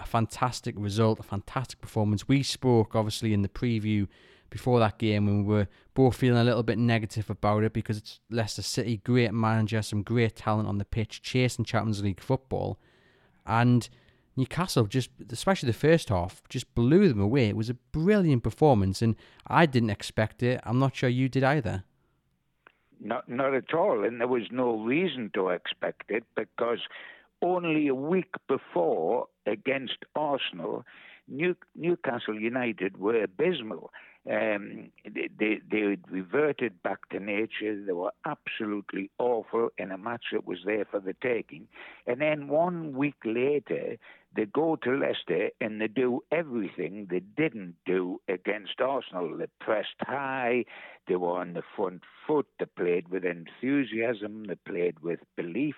a 0.00 0.06
fantastic 0.06 0.74
result, 0.78 1.18
a 1.18 1.24
fantastic 1.24 1.80
performance. 1.80 2.28
We 2.28 2.42
spoke 2.42 2.94
obviously 2.94 3.32
in 3.32 3.42
the 3.42 3.48
preview 3.48 4.06
before 4.50 4.78
that 4.80 4.98
game 4.98 5.26
when 5.26 5.44
we 5.44 5.54
were 5.54 5.68
both 5.94 6.16
feeling 6.16 6.40
a 6.40 6.44
little 6.44 6.62
bit 6.62 6.78
negative 6.78 7.28
about 7.30 7.64
it 7.64 7.72
because 7.72 7.98
it's 7.98 8.20
Leicester 8.30 8.62
City, 8.62 8.98
great 8.98 9.32
manager, 9.32 9.82
some 9.82 10.02
great 10.02 10.36
talent 10.36 10.68
on 10.68 10.78
the 10.78 10.84
pitch, 10.84 11.22
chasing 11.22 11.64
Champions 11.64 12.02
League 12.02 12.20
football. 12.20 12.78
And 13.46 13.88
Newcastle 14.36 14.86
just, 14.86 15.10
especially 15.30 15.66
the 15.66 15.72
first 15.72 16.08
half, 16.10 16.42
just 16.48 16.72
blew 16.74 17.08
them 17.08 17.20
away. 17.20 17.48
It 17.48 17.56
was 17.56 17.68
a 17.68 17.74
brilliant 17.74 18.42
performance, 18.44 19.02
and 19.02 19.16
I 19.46 19.66
didn't 19.66 19.90
expect 19.90 20.42
it. 20.42 20.60
I'm 20.64 20.78
not 20.78 20.94
sure 20.94 21.08
you 21.08 21.28
did 21.28 21.42
either. 21.42 21.84
Not, 23.00 23.28
not 23.28 23.54
at 23.54 23.74
all, 23.74 24.04
and 24.04 24.20
there 24.20 24.28
was 24.28 24.44
no 24.50 24.80
reason 24.80 25.30
to 25.34 25.48
expect 25.48 26.10
it 26.10 26.24
because 26.36 26.78
only 27.42 27.88
a 27.88 27.94
week 27.94 28.32
before 28.48 29.26
against 29.46 29.98
Arsenal, 30.14 30.84
New, 31.28 31.56
Newcastle 31.74 32.38
United 32.38 32.96
were 32.96 33.22
abysmal. 33.22 33.90
Um, 34.30 34.90
they, 35.04 35.28
they, 35.38 35.60
they 35.70 35.96
reverted 36.10 36.82
back 36.82 37.08
to 37.10 37.20
nature. 37.20 37.82
They 37.84 37.92
were 37.92 38.12
absolutely 38.26 39.10
awful 39.18 39.70
in 39.78 39.90
a 39.90 39.98
match 39.98 40.26
that 40.32 40.46
was 40.46 40.58
there 40.66 40.84
for 40.84 41.00
the 41.00 41.14
taking. 41.22 41.68
And 42.06 42.20
then 42.20 42.48
one 42.48 42.94
week 42.94 43.14
later, 43.24 43.96
they 44.34 44.44
go 44.44 44.76
to 44.76 44.90
Leicester 44.90 45.50
and 45.60 45.80
they 45.80 45.88
do 45.88 46.22
everything 46.30 47.06
they 47.10 47.20
didn't 47.20 47.76
do 47.86 48.20
against 48.28 48.80
Arsenal. 48.80 49.36
They 49.36 49.46
pressed 49.60 49.96
high, 50.00 50.64
they 51.06 51.16
were 51.16 51.40
on 51.40 51.54
the 51.54 51.62
front 51.76 52.02
foot, 52.26 52.46
they 52.58 52.66
played 52.66 53.08
with 53.08 53.24
enthusiasm, 53.24 54.44
they 54.44 54.56
played 54.56 55.00
with 55.00 55.20
belief. 55.36 55.76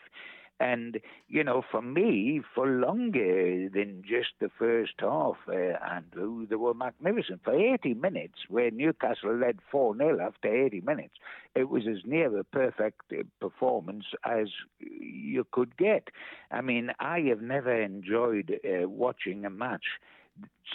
And, 0.61 1.01
you 1.27 1.43
know, 1.43 1.63
for 1.71 1.81
me, 1.81 2.43
for 2.55 2.67
longer 2.67 3.69
than 3.71 4.03
just 4.07 4.29
the 4.41 4.51
first 4.59 4.93
half, 4.99 5.37
uh, 5.49 5.53
Andrew, 5.83 6.47
they 6.47 6.57
were 6.57 6.75
magnificent. 6.75 7.41
For 7.45 7.55
80 7.55 7.95
minutes, 7.95 8.41
where 8.49 8.71
Newcastle 8.71 9.35
led 9.37 9.61
4 9.73 9.97
0 9.97 10.21
after 10.21 10.55
80 10.55 10.83
minutes, 10.83 11.15
it 11.55 11.71
was 11.71 11.85
as 11.89 12.05
near 12.05 12.39
a 12.39 12.45
perfect 12.45 13.01
uh, 13.11 13.23
performance 13.41 14.05
as 14.25 14.49
you 14.79 15.47
could 15.51 15.77
get. 15.79 16.09
I 16.51 16.61
mean, 16.61 16.91
I 17.01 17.21
have 17.31 17.41
never 17.41 17.81
enjoyed 17.81 18.61
uh, 18.63 18.87
watching 18.87 19.47
a 19.47 19.51
match 19.51 19.87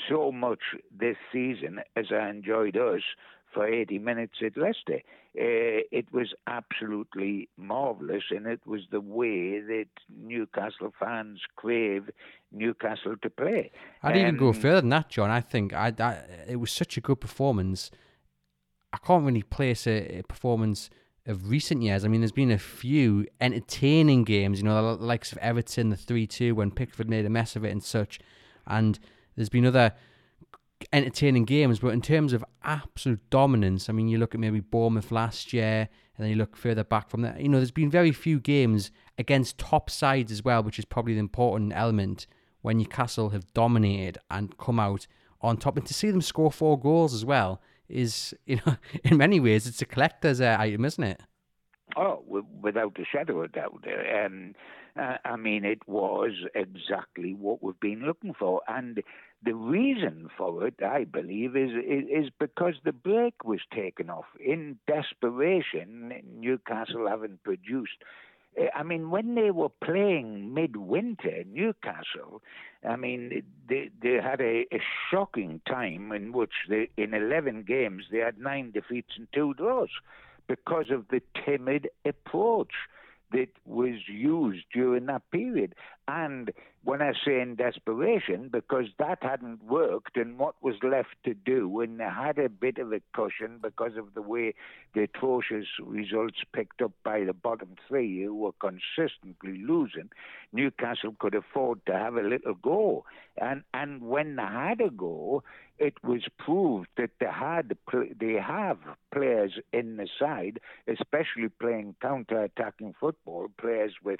so 0.10 0.32
much 0.32 0.60
this 0.98 1.18
season 1.32 1.80
as 1.96 2.08
I 2.12 2.30
enjoyed 2.30 2.76
us 2.76 3.02
for 3.56 3.66
80 3.68 3.98
minutes 4.00 4.36
at 4.46 4.58
Leicester. 4.58 5.02
Uh, 5.38 5.82
it 5.92 6.06
was 6.12 6.34
absolutely 6.46 7.50
marvellous, 7.58 8.24
and 8.30 8.46
it 8.46 8.62
was 8.68 8.82
the 8.92 9.02
way 9.02 9.60
that 9.60 9.88
Newcastle 10.16 10.94
fans 11.00 11.40
crave 11.56 12.10
Newcastle 12.52 13.16
to 13.22 13.30
play. 13.30 13.72
I'd 14.04 14.14
um, 14.14 14.22
even 14.22 14.38
go 14.38 14.50
um, 14.50 14.54
further 14.54 14.82
than 14.82 14.92
that, 14.92 15.10
John. 15.10 15.32
I 15.32 15.42
think 15.42 15.74
I, 15.74 15.92
I, 15.98 16.20
it 16.48 16.58
was 16.58 16.72
such 16.72 16.98
a 16.98 17.02
good 17.02 17.20
performance. 17.20 17.90
I 18.94 18.98
can't 18.98 19.26
really 19.26 19.44
place 19.44 19.88
a, 19.88 20.20
a, 20.20 20.24
performance 20.24 20.90
of 21.26 21.50
recent 21.50 21.82
years. 21.82 22.06
I 22.06 22.08
mean, 22.08 22.22
there's 22.22 22.32
been 22.32 22.52
a 22.52 22.58
few 22.58 23.26
entertaining 23.42 24.24
games, 24.24 24.60
you 24.60 24.66
know, 24.66 24.96
the 24.96 25.04
likes 25.04 25.32
of 25.32 25.38
Everton, 25.40 25.90
the 25.90 25.98
3 25.98 26.28
2, 26.28 26.56
when 26.56 26.72
Pickford 26.72 27.10
made 27.10 27.26
a 27.26 27.30
mess 27.30 27.56
of 27.56 27.66
it 27.66 27.72
and 27.72 27.84
such. 27.84 28.20
And 28.68 29.00
there's 29.36 29.50
been 29.50 29.66
other 29.66 29.94
entertaining 30.92 31.46
games, 31.46 31.80
but 31.80 31.90
in 31.90 32.02
terms 32.02 32.34
of 32.34 32.44
absolute 32.64 33.22
dominance, 33.30 33.90
I 33.90 33.94
mean, 33.94 34.08
you 34.08 34.18
look 34.18 34.34
at 34.34 34.40
maybe 34.40 34.60
Bournemouth 34.60 35.12
last 35.12 35.54
year, 35.54 35.90
and 36.18 36.24
then 36.24 36.30
you 36.30 36.36
look 36.36 36.56
further 36.56 36.84
back 36.84 37.10
from 37.10 37.22
that. 37.22 37.42
You 37.42 37.50
know, 37.50 37.58
there's 37.58 37.72
been 37.72 37.92
very 37.92 38.12
few 38.12 38.40
games 38.40 38.92
against 39.18 39.58
top 39.58 39.90
sides 39.90 40.32
as 40.32 40.44
well, 40.44 40.64
which 40.64 40.80
is 40.80 40.86
probably 40.86 41.14
the 41.14 41.20
important 41.20 41.74
element 41.76 42.28
when 42.62 42.78
Newcastle 42.78 43.30
have 43.30 43.54
dominated 43.54 44.18
and 44.32 44.58
come 44.58 44.80
out 44.80 45.08
on 45.42 45.58
top. 45.58 45.78
And 45.78 45.86
to 45.86 45.94
see 45.94 46.10
them 46.10 46.22
score 46.22 46.52
four 46.52 46.80
goals 46.80 47.14
as 47.14 47.26
well 47.26 47.62
is, 47.88 48.34
you 48.46 48.60
know, 48.66 48.78
in 49.04 49.18
many 49.18 49.40
ways, 49.40 49.68
it's 49.68 49.82
a 49.82 49.86
collector's 49.86 50.42
uh, 50.42 50.58
item, 50.60 50.86
isn't 50.86 51.04
it? 51.04 51.22
Oh, 51.96 52.24
without 52.62 52.98
a 53.00 53.06
shadow 53.06 53.44
of 53.44 53.52
doubt. 53.52 53.86
Um, 54.26 54.56
uh, 55.00 55.18
I 55.24 55.36
mean, 55.36 55.66
it 55.66 55.88
was 55.88 56.32
exactly 56.56 57.34
what 57.34 57.62
we've 57.62 57.80
been 57.80 58.04
looking 58.06 58.34
for. 58.34 58.62
And 58.68 59.04
the 59.44 59.54
reason 59.54 60.30
for 60.38 60.66
it, 60.66 60.76
I 60.84 61.04
believe, 61.04 61.56
is, 61.56 61.72
is, 61.72 62.26
is 62.26 62.30
because 62.40 62.76
the 62.84 62.94
brake 62.94 63.44
was 63.44 63.60
taken 63.74 64.10
off. 64.10 64.26
In 64.44 64.78
desperation, 64.88 66.14
Newcastle 66.40 67.08
haven't 67.08 67.44
produced. 67.44 67.98
Eh, 68.58 68.68
I 68.74 68.84
mean, 68.84 69.12
when 69.12 69.36
they 69.36 69.52
were 69.52 69.70
playing 69.70 70.54
midwinter, 70.54 71.44
Newcastle, 71.52 72.42
I 72.88 72.96
mean, 72.96 73.44
they 73.68 73.90
they 74.02 74.16
had 74.22 74.42
a, 74.42 74.66
a 74.72 74.82
shocking 75.12 75.62
time 75.68 76.12
in 76.12 76.32
which 76.32 76.54
they, 76.70 76.90
in 76.98 77.14
11 77.14 77.64
games 77.64 78.06
they 78.12 78.20
had 78.20 78.40
nine 78.40 78.72
defeats 78.72 79.14
and 79.18 79.28
two 79.34 79.54
draws 79.56 79.90
because 80.48 80.92
of 80.92 81.08
the 81.10 81.22
timid 81.46 81.90
approach 82.06 82.74
that 83.32 83.50
was 83.66 84.08
used 84.08 84.66
during 84.74 85.08
that 85.08 85.30
period. 85.32 85.76
And 86.08 86.52
when 86.84 87.02
I 87.02 87.14
say 87.26 87.42
in 87.42 87.56
desperation, 87.56 88.50
because 88.52 88.86
that 89.00 89.18
hadn't 89.24 89.64
worked, 89.64 90.18
and 90.18 90.38
what 90.38 90.54
was 90.62 90.76
left 90.84 91.16
to 91.24 91.34
do, 91.34 91.80
and 91.82 92.00
they 92.00 92.04
had 92.04 92.38
a 92.38 92.48
bit 92.48 92.78
of 92.78 92.94
a 92.94 93.02
cushion 93.14 93.60
because 93.60 93.98
of 93.98 94.14
the 94.14 94.22
way 94.22 94.54
the 94.94 95.04
atrocious 95.04 95.66
results 95.82 96.38
picked 96.54 96.84
up 96.84 96.92
by 97.04 97.24
the 97.24 97.34
bottom 97.34 97.76
three, 97.88 98.24
who 98.24 98.36
were 98.36 98.52
consistently 98.60 99.58
losing, 99.66 100.12
Newcastle 100.54 101.16
could 101.18 101.34
afford 101.34 101.84
to 101.88 101.94
have 101.94 102.16
a 102.16 102.22
little 102.22 102.54
go. 102.54 103.04
And 103.42 103.64
and 103.74 104.04
when 104.04 104.36
they 104.36 104.44
had 104.44 104.82
a 104.82 104.92
go, 104.92 105.44
it 105.80 105.96
was 106.04 106.22
proved 106.38 106.88
that 106.98 107.12
they 107.20 107.26
had 107.26 107.76
they 108.20 108.34
have 108.34 108.78
players 109.12 109.54
in 109.74 109.98
the 109.98 110.08
side, 110.20 110.60
especially 110.88 111.50
playing 111.60 111.96
counter-attacking 112.02 112.94
football, 113.00 113.48
players 113.60 113.94
with 114.04 114.20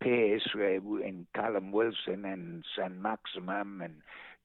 pace 0.00 0.48
in 0.54 1.26
Callum 1.34 1.72
Wilson 1.72 2.24
and 2.24 2.64
Saint-Maximin 2.76 3.80
and 3.82 3.94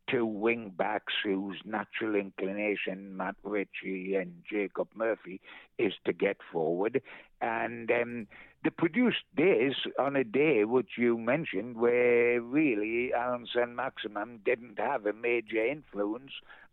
two 0.10 0.26
wing 0.26 0.74
backs 0.76 1.14
whose 1.24 1.58
natural 1.66 2.16
inclination, 2.16 3.16
Matt 3.16 3.36
Ritchie 3.44 4.16
and 4.16 4.44
Jacob 4.50 4.90
Murphy, 4.96 5.40
is 5.78 5.94
to 6.06 6.14
get 6.14 6.38
forward. 6.52 7.02
And 7.40 7.90
um, 7.92 8.28
the 8.64 8.72
produced 8.72 9.24
this 9.36 9.76
on 10.00 10.16
a 10.16 10.24
day 10.24 10.66
which 10.66 10.92
you 10.98 11.18
mentioned 11.18 11.78
where 11.78 12.42
really 12.42 13.14
Allan 13.14 13.48
Saint-Maximin 13.54 14.42
didn't 14.46 14.80
have 14.80 15.06
a 15.06 15.14
major 15.14 15.66
influence 15.66 16.32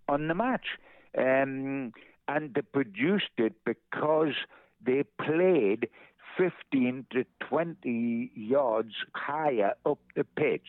on 0.09 0.29
the 0.29 0.35
match. 0.35 0.67
Um, 1.17 1.93
and 2.27 2.55
they 2.55 2.63
produced 2.63 3.39
it 3.39 3.55
because 3.65 4.35
they 4.85 5.05
played 5.21 5.89
15 6.39 7.07
to 7.13 7.25
20 7.41 8.31
yards 8.35 8.95
higher 9.15 9.75
up 9.85 9.99
the 10.15 10.25
pitch 10.25 10.69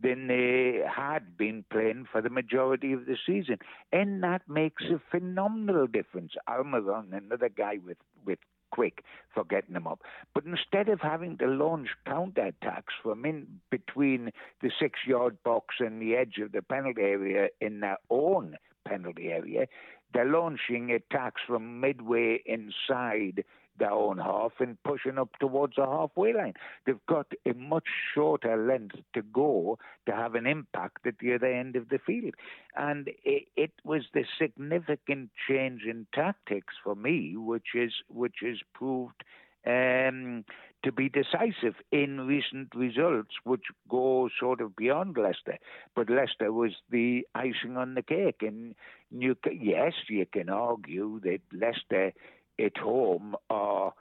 than 0.00 0.26
they 0.26 0.82
had 0.86 1.36
been 1.38 1.64
playing 1.70 2.06
for 2.10 2.20
the 2.20 2.28
majority 2.28 2.92
of 2.92 3.06
the 3.06 3.16
season. 3.26 3.58
And 3.92 4.22
that 4.22 4.42
makes 4.48 4.84
a 4.84 5.00
phenomenal 5.10 5.86
difference. 5.86 6.32
Almiron, 6.48 7.16
another 7.16 7.48
guy 7.48 7.78
with, 7.84 7.96
with 8.24 8.38
quick 8.70 9.04
for 9.32 9.44
getting 9.44 9.74
them 9.74 9.86
up. 9.86 10.02
But 10.34 10.44
instead 10.44 10.88
of 10.90 11.00
having 11.00 11.38
to 11.38 11.46
launch 11.46 11.88
counter 12.06 12.46
attacks 12.46 12.92
from 13.02 13.24
in 13.24 13.60
between 13.70 14.32
the 14.60 14.70
six 14.78 15.00
yard 15.06 15.38
box 15.44 15.76
and 15.78 16.00
the 16.00 16.14
edge 16.14 16.38
of 16.42 16.52
the 16.52 16.62
penalty 16.62 17.02
area 17.02 17.48
in 17.60 17.80
their 17.80 17.98
own 18.10 18.56
penalty 18.86 19.28
area, 19.28 19.66
they're 20.12 20.26
launching 20.26 20.90
attacks 20.90 21.40
from 21.46 21.80
midway 21.80 22.42
inside 22.44 23.44
their 23.78 23.92
own 23.92 24.18
half 24.18 24.52
and 24.60 24.82
pushing 24.82 25.18
up 25.18 25.30
towards 25.38 25.76
the 25.76 25.86
halfway 25.86 26.32
line. 26.32 26.54
They've 26.84 27.06
got 27.08 27.26
a 27.44 27.54
much 27.54 27.88
shorter 28.14 28.56
length 28.56 28.96
to 29.14 29.22
go 29.22 29.78
to 30.06 30.12
have 30.12 30.34
an 30.34 30.46
impact 30.46 31.06
at 31.06 31.18
the 31.18 31.34
other 31.34 31.46
end 31.52 31.76
of 31.76 31.88
the 31.88 31.98
field. 31.98 32.34
And 32.76 33.08
it, 33.24 33.48
it 33.56 33.72
was 33.84 34.02
the 34.12 34.24
significant 34.38 35.30
change 35.48 35.82
in 35.82 36.06
tactics 36.14 36.74
for 36.82 36.94
me, 36.94 37.36
which 37.36 37.74
is 37.74 37.92
which 38.08 38.42
is 38.42 38.58
proved 38.74 39.22
um, 39.66 40.44
to 40.84 40.92
be 40.92 41.08
decisive 41.08 41.74
in 41.90 42.20
recent 42.20 42.68
results, 42.74 43.34
which 43.42 43.64
go 43.88 44.28
sort 44.38 44.60
of 44.60 44.76
beyond 44.76 45.16
Leicester. 45.16 45.58
But 45.94 46.08
Leicester 46.08 46.52
was 46.52 46.72
the 46.90 47.26
icing 47.34 47.76
on 47.76 47.94
the 47.94 48.02
cake. 48.02 48.42
And 48.42 48.76
you, 49.10 49.36
yes, 49.50 49.94
you 50.08 50.26
can 50.32 50.48
argue 50.48 51.20
that 51.24 51.40
Leicester 51.52 52.12
at 52.58 52.76
home 52.78 53.36
are 53.50 53.92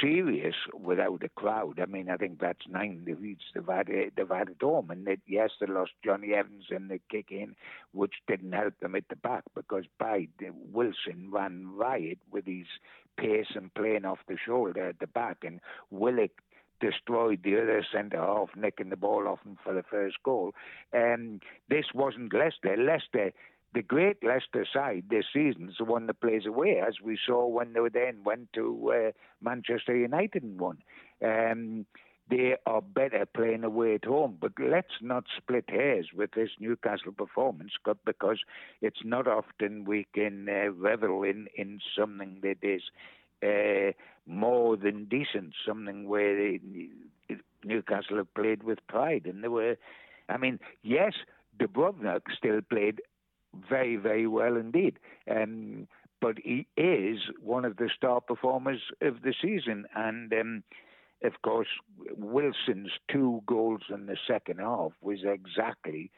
serious 0.00 0.54
without 0.72 1.22
a 1.24 1.28
crowd. 1.28 1.80
I 1.80 1.86
mean, 1.86 2.08
I 2.08 2.16
think 2.16 2.40
that's 2.40 2.66
nine 2.68 3.04
defeats 3.04 3.42
they've 3.54 3.66
had, 3.66 3.88
they've 3.88 4.28
had 4.28 4.50
at 4.50 4.62
home. 4.62 4.90
And 4.90 5.06
that, 5.06 5.18
yes, 5.26 5.50
they 5.60 5.66
lost 5.66 5.92
Jonny 6.04 6.34
Evans 6.34 6.66
in 6.70 6.88
the 6.88 7.00
kick 7.10 7.26
in, 7.30 7.54
which 7.92 8.14
didn't 8.26 8.52
help 8.52 8.74
them 8.80 8.94
at 8.94 9.08
the 9.08 9.16
back 9.16 9.44
because 9.54 9.84
by 9.98 10.28
Wilson 10.72 11.30
ran 11.30 11.74
riot 11.76 12.18
with 12.30 12.46
his 12.46 12.66
pace 13.16 13.54
and 13.54 13.74
playing 13.74 14.04
off 14.04 14.18
the 14.28 14.36
shoulder 14.44 14.88
at 14.88 14.98
the 15.00 15.06
back. 15.06 15.38
And 15.42 15.60
Willock 15.90 16.30
destroyed 16.80 17.40
the 17.44 17.56
other 17.56 17.86
centre 17.92 18.18
half, 18.18 18.50
nicking 18.56 18.90
the 18.90 18.96
ball 18.96 19.28
off 19.28 19.42
him 19.44 19.56
for 19.62 19.72
the 19.72 19.84
first 19.84 20.16
goal. 20.24 20.52
And 20.92 21.34
um, 21.34 21.40
this 21.68 21.86
wasn't 21.94 22.34
Leicester. 22.34 22.76
Leicester 22.76 23.32
the 23.74 23.82
great 23.82 24.22
Leicester 24.22 24.66
side 24.70 25.04
this 25.08 25.24
season 25.32 25.68
is 25.70 25.76
the 25.78 25.84
one 25.84 26.06
that 26.06 26.20
plays 26.20 26.46
away, 26.46 26.82
as 26.86 26.94
we 27.02 27.18
saw 27.26 27.46
when 27.46 27.72
they 27.72 27.80
then 27.92 28.22
went 28.24 28.52
to 28.52 28.92
uh, 28.92 29.10
Manchester 29.40 29.96
United 29.96 30.42
and 30.42 30.60
won. 30.60 30.78
Um, 31.24 31.86
they 32.30 32.54
are 32.66 32.80
better 32.80 33.26
playing 33.26 33.64
away 33.64 33.94
at 33.94 34.04
home. 34.04 34.38
But 34.40 34.52
let's 34.58 34.94
not 35.00 35.24
split 35.36 35.64
hairs 35.68 36.08
with 36.14 36.32
this 36.32 36.50
Newcastle 36.58 37.12
performance 37.12 37.72
because 38.04 38.38
it's 38.80 39.04
not 39.04 39.26
often 39.26 39.84
we 39.84 40.06
can 40.14 40.48
uh, 40.48 40.70
revel 40.72 41.22
in, 41.24 41.48
in 41.56 41.80
something 41.98 42.38
that 42.42 42.58
is 42.62 42.82
uh, 43.42 43.92
more 44.26 44.76
than 44.76 45.06
decent, 45.06 45.54
something 45.66 46.08
where 46.08 46.58
Newcastle 47.64 48.16
have 48.16 48.34
played 48.34 48.62
with 48.62 48.78
pride. 48.86 49.26
And 49.26 49.42
they 49.42 49.48
were, 49.48 49.76
I 50.28 50.36
mean, 50.36 50.58
yes, 50.82 51.12
Dubravka 51.58 52.20
still 52.36 52.60
played 52.62 53.00
very, 53.68 53.96
very 53.96 54.26
well 54.26 54.56
indeed. 54.56 54.98
Um, 55.30 55.88
but 56.20 56.36
he 56.42 56.66
is 56.76 57.18
one 57.40 57.64
of 57.64 57.76
the 57.76 57.90
star 57.94 58.20
performers 58.20 58.80
of 59.00 59.22
the 59.22 59.34
season. 59.42 59.86
And 59.94 60.32
um, 60.32 60.62
of 61.24 61.42
course, 61.42 61.68
Wilson's 62.16 62.92
two 63.10 63.42
goals 63.46 63.82
in 63.92 64.06
the 64.06 64.16
second 64.26 64.60
half 64.60 64.92
was 65.00 65.20
exactly 65.24 66.10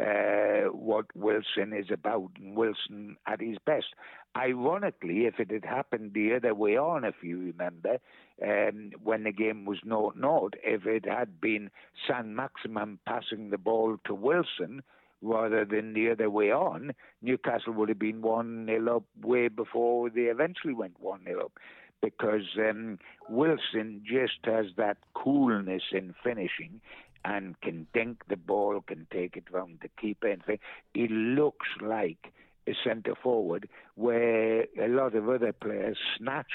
uh, 0.00 0.70
what 0.72 1.04
Wilson 1.14 1.72
is 1.76 1.90
about, 1.92 2.30
and 2.40 2.56
Wilson 2.56 3.16
at 3.26 3.40
his 3.40 3.58
best. 3.64 3.94
Ironically, 4.36 5.26
if 5.26 5.38
it 5.38 5.50
had 5.50 5.64
happened 5.64 6.12
the 6.14 6.34
other 6.34 6.54
way 6.54 6.78
on, 6.78 7.04
if 7.04 7.16
you 7.22 7.38
remember, 7.38 7.98
um, 8.42 8.92
when 9.02 9.24
the 9.24 9.32
game 9.32 9.66
was 9.66 9.78
0 9.84 10.14
0, 10.18 10.50
if 10.64 10.86
it 10.86 11.04
had 11.04 11.40
been 11.40 11.70
Saint-Maximin 12.08 13.00
passing 13.06 13.50
the 13.50 13.58
ball 13.58 13.98
to 14.06 14.14
Wilson, 14.14 14.82
rather 15.22 15.64
than 15.64 15.94
the 15.94 16.10
other 16.10 16.28
way 16.28 16.50
on, 16.50 16.92
Newcastle 17.22 17.72
would 17.72 17.88
have 17.88 17.98
been 17.98 18.20
1 18.20 18.66
0 18.66 18.96
up 18.96 19.04
way 19.24 19.48
before 19.48 20.10
they 20.10 20.22
eventually 20.22 20.74
went 20.74 21.00
1 21.00 21.24
0 21.24 21.44
up. 21.44 21.52
Because 22.02 22.58
um, 22.58 22.98
Wilson 23.28 24.02
just 24.04 24.44
has 24.44 24.66
that 24.76 24.98
coolness 25.14 25.84
in 25.92 26.14
finishing 26.22 26.80
and 27.24 27.60
can 27.60 27.86
dink 27.94 28.24
the 28.28 28.36
ball, 28.36 28.80
can 28.80 29.06
take 29.12 29.36
it 29.36 29.44
round 29.52 29.78
the 29.82 29.88
keeper. 30.00 30.28
And 30.28 30.44
thing. 30.44 30.58
He 30.92 31.06
looks 31.06 31.68
like 31.80 32.32
a 32.66 32.72
centre 32.84 33.14
forward 33.14 33.68
where 33.94 34.62
a 34.80 34.88
lot 34.88 35.14
of 35.14 35.28
other 35.28 35.52
players 35.52 35.98
snatch 36.18 36.50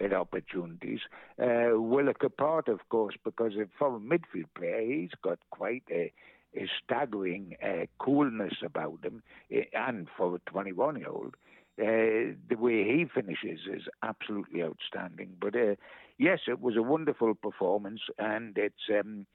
at 0.00 0.12
opportunities. 0.12 1.00
Uh, 1.40 1.80
Willock 1.80 2.22
apart, 2.22 2.68
of 2.68 2.80
course, 2.88 3.14
because 3.24 3.52
a 3.56 3.66
midfield 3.84 4.48
player, 4.54 4.80
he's 4.80 5.10
got 5.22 5.38
quite 5.50 5.84
a 5.90 6.12
a 6.56 6.68
staggering 6.82 7.56
uh, 7.62 7.86
coolness 7.98 8.54
about 8.64 9.04
him, 9.04 9.22
eh, 9.52 9.64
and 9.72 10.08
for 10.16 10.36
a 10.36 10.50
21 10.50 10.96
year 10.96 11.08
old, 11.08 11.34
uh, 11.80 12.32
the 12.48 12.56
way 12.56 12.84
he 12.84 13.04
finishes 13.04 13.60
is 13.70 13.82
absolutely 14.02 14.62
outstanding. 14.62 15.34
But 15.40 15.54
uh, 15.54 15.74
yes, 16.18 16.40
it 16.48 16.60
was 16.60 16.76
a 16.76 16.82
wonderful 16.82 17.34
performance, 17.34 18.00
and 18.18 18.56
it's 18.56 18.88
um, 18.88 19.26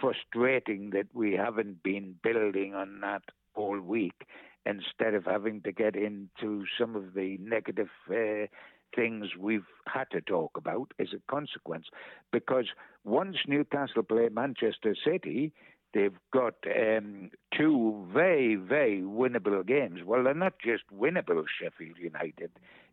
frustrating 0.00 0.90
that 0.90 1.08
we 1.12 1.32
haven't 1.32 1.82
been 1.82 2.14
building 2.22 2.74
on 2.74 3.00
that 3.00 3.22
all 3.54 3.80
week 3.80 4.26
instead 4.66 5.14
of 5.14 5.24
having 5.24 5.62
to 5.62 5.72
get 5.72 5.96
into 5.96 6.64
some 6.78 6.94
of 6.94 7.14
the 7.14 7.38
negative 7.40 7.88
uh, 8.10 8.46
things 8.94 9.28
we've 9.38 9.66
had 9.86 10.04
to 10.10 10.20
talk 10.20 10.56
about 10.56 10.92
as 10.98 11.08
a 11.14 11.30
consequence. 11.30 11.86
Because 12.32 12.66
once 13.04 13.36
Newcastle 13.46 14.02
play 14.02 14.28
Manchester 14.30 14.94
City, 15.04 15.52
They've 15.92 16.18
got 16.32 16.54
um, 16.66 17.30
two 17.56 18.06
very, 18.12 18.54
very 18.54 19.02
winnable 19.02 19.66
games. 19.66 20.00
Well, 20.04 20.24
they're 20.24 20.34
not 20.34 20.58
just 20.64 20.84
winnable, 20.94 21.44
Sheffield 21.60 21.98
United 21.98 22.52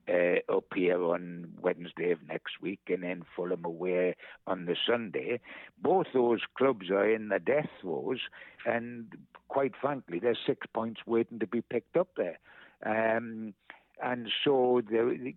uh, 0.10 0.56
up 0.56 0.66
here 0.74 1.04
on 1.04 1.54
Wednesday 1.62 2.12
of 2.12 2.20
next 2.28 2.62
week 2.62 2.80
and 2.88 3.04
then 3.04 3.24
Fulham 3.36 3.66
away 3.66 4.16
on 4.46 4.66
the 4.66 4.76
Sunday. 4.88 5.40
Both 5.82 6.08
those 6.14 6.42
clubs 6.58 6.90
are 6.90 7.10
in 7.10 7.30
the 7.30 7.40
death 7.40 7.70
throes, 7.82 8.20
and 8.66 9.08
quite 9.48 9.74
frankly, 9.80 10.20
there's 10.20 10.40
six 10.46 10.66
points 10.74 11.02
waiting 11.06 11.40
to 11.40 11.48
be 11.48 11.62
picked 11.62 11.98
up 11.98 12.10
there. 12.18 12.40
Um, 12.86 13.54
and 14.02 14.30
so, 14.44 14.82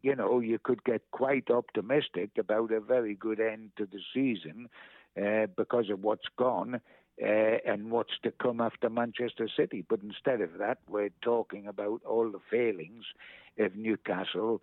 you 0.02 0.16
know, 0.16 0.40
you 0.40 0.58
could 0.62 0.84
get 0.84 1.02
quite 1.12 1.50
optimistic 1.50 2.30
about 2.38 2.70
a 2.72 2.80
very 2.80 3.14
good 3.14 3.40
end 3.40 3.70
to 3.78 3.86
the 3.86 4.00
season 4.12 4.68
uh, 5.20 5.46
because 5.56 5.88
of 5.90 6.02
what's 6.02 6.28
gone 6.36 6.80
uh, 7.22 7.56
and 7.66 7.90
what's 7.90 8.18
to 8.22 8.30
come 8.30 8.60
after 8.60 8.88
Manchester 8.88 9.48
City. 9.54 9.84
But 9.88 10.00
instead 10.02 10.40
of 10.40 10.58
that, 10.58 10.78
we're 10.88 11.10
talking 11.22 11.66
about 11.66 12.02
all 12.04 12.30
the 12.30 12.40
failings 12.50 13.04
of 13.58 13.76
Newcastle 13.76 14.62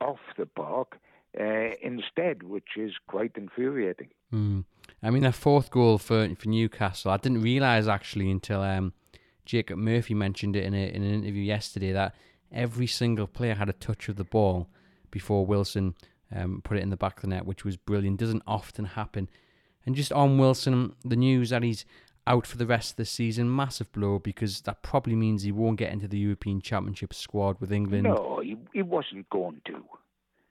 off 0.00 0.20
the 0.36 0.46
park. 0.46 0.98
uh, 1.38 1.70
instead, 1.82 2.42
which 2.42 2.76
is 2.76 2.92
quite 3.06 3.32
infuriating. 3.36 4.08
Mm. 4.32 4.64
I 5.02 5.10
mean, 5.10 5.24
a 5.24 5.32
fourth 5.32 5.70
goal 5.70 5.98
for 5.98 6.28
for 6.36 6.48
Newcastle, 6.48 7.10
I 7.10 7.18
didn't 7.18 7.42
realise 7.42 7.86
actually 7.86 8.30
until 8.30 8.62
um, 8.62 8.92
Jacob 9.44 9.78
Murphy 9.78 10.14
mentioned 10.14 10.56
it 10.56 10.64
in, 10.64 10.74
a, 10.74 10.88
in 10.88 11.02
an 11.02 11.14
interview 11.14 11.42
yesterday 11.42 11.92
that 11.92 12.14
every 12.50 12.86
single 12.86 13.26
player 13.26 13.54
had 13.54 13.68
a 13.68 13.74
touch 13.74 14.08
of 14.08 14.16
the 14.16 14.24
ball 14.24 14.68
before 15.10 15.44
Wilson 15.44 15.94
um, 16.34 16.62
put 16.64 16.78
it 16.78 16.82
in 16.82 16.90
the 16.90 16.96
back 16.96 17.16
of 17.16 17.22
the 17.22 17.28
net, 17.28 17.44
which 17.44 17.64
was 17.64 17.76
brilliant. 17.76 18.18
Doesn't 18.18 18.42
often 18.46 18.84
happen. 18.84 19.28
And 19.86 19.94
just 19.94 20.12
on 20.12 20.38
Wilson, 20.38 20.94
the 21.04 21.16
news 21.16 21.50
that 21.50 21.62
he's 21.62 21.84
out 22.26 22.46
for 22.46 22.56
the 22.56 22.66
rest 22.66 22.92
of 22.92 22.96
the 22.96 23.04
season, 23.04 23.54
massive 23.54 23.90
blow 23.92 24.18
because 24.18 24.62
that 24.62 24.82
probably 24.82 25.14
means 25.14 25.42
he 25.42 25.52
won't 25.52 25.78
get 25.78 25.92
into 25.92 26.08
the 26.08 26.18
European 26.18 26.60
Championship 26.60 27.14
squad 27.14 27.60
with 27.60 27.72
England. 27.72 28.04
No, 28.04 28.40
he, 28.42 28.56
he 28.72 28.82
wasn't 28.82 29.28
going 29.30 29.60
to. 29.66 29.84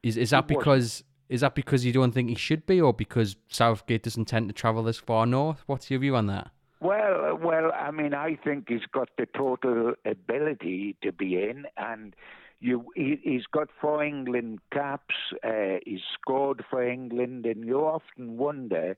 Is 0.02 0.18
is 0.18 0.30
that 0.30 0.48
because 0.48 1.04
is 1.30 1.42
that 1.42 1.56
because 1.56 1.84
you 1.84 1.92
don't 1.92 2.12
think 2.12 2.30
he 2.30 2.36
should 2.36 2.66
be, 2.66 2.80
or 2.80 2.94
because 2.94 3.36
Southgate 3.50 4.04
doesn't 4.04 4.26
tend 4.26 4.48
to 4.50 4.54
travel 4.54 4.84
this 4.84 5.00
far 5.00 5.26
north? 5.26 5.64
What's 5.66 5.90
your 5.90 6.00
view 6.00 6.16
on 6.16 6.28
that? 6.28 6.52
Well, 6.80 7.38
well, 7.42 7.72
I 7.74 7.90
mean, 7.92 8.14
I 8.14 8.38
think 8.44 8.66
he's 8.68 8.86
got 8.92 9.10
the 9.18 9.26
total 9.26 9.94
ability 10.06 10.96
to 11.02 11.12
be 11.12 11.36
in, 11.36 11.66
and 11.78 12.16
you, 12.60 12.86
he, 12.96 13.20
has 13.34 13.46
got 13.52 13.70
four 13.82 14.04
England 14.04 14.60
caps. 14.72 15.16
Uh, 15.44 15.80
he's 15.86 16.02
scored 16.14 16.64
for 16.70 16.88
England, 16.88 17.46
and 17.46 17.66
you 17.66 17.80
often 17.80 18.38
wonder 18.38 18.98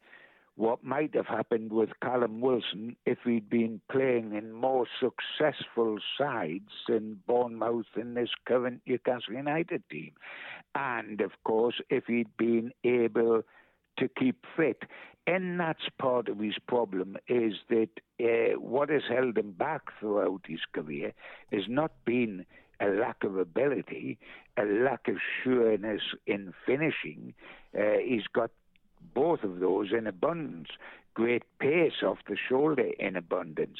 what 0.57 0.83
might 0.83 1.13
have 1.13 1.27
happened 1.27 1.71
with 1.71 1.89
Callum 2.01 2.41
Wilson 2.41 2.97
if 3.05 3.19
he'd 3.23 3.49
been 3.49 3.79
playing 3.91 4.33
in 4.33 4.51
more 4.51 4.87
successful 4.99 5.99
sides 6.17 6.71
than 6.89 7.19
Bournemouth 7.27 7.85
in 7.95 8.15
this 8.15 8.31
current 8.45 8.81
Newcastle 8.87 9.35
United 9.35 9.83
team. 9.89 10.13
And 10.73 11.21
of 11.21 11.31
course, 11.43 11.75
if 11.91 12.05
he'd 12.07 12.35
been 12.37 12.71
able 12.83 13.43
to 13.99 14.07
keep 14.07 14.45
fit. 14.55 14.83
And 15.27 15.59
that's 15.59 15.89
part 15.99 16.27
of 16.27 16.39
his 16.39 16.55
problem 16.67 17.17
is 17.27 17.53
that 17.69 17.89
uh, 18.19 18.59
what 18.59 18.89
has 18.89 19.03
held 19.09 19.37
him 19.37 19.51
back 19.51 19.81
throughout 19.99 20.41
his 20.47 20.61
career 20.73 21.13
has 21.51 21.63
not 21.67 21.91
been 22.05 22.45
a 22.79 22.87
lack 22.87 23.23
of 23.23 23.37
ability, 23.37 24.17
a 24.57 24.63
lack 24.63 25.07
of 25.07 25.15
sureness 25.43 26.01
in 26.25 26.53
finishing. 26.65 27.33
Uh, 27.77 27.97
he's 28.03 28.27
got 28.33 28.51
both 29.13 29.43
of 29.43 29.59
those 29.59 29.91
in 29.91 30.07
abundance. 30.07 30.69
Great 31.13 31.43
pace 31.59 32.03
off 32.03 32.19
the 32.27 32.37
shoulder 32.37 32.89
in 32.99 33.15
abundance. 33.15 33.79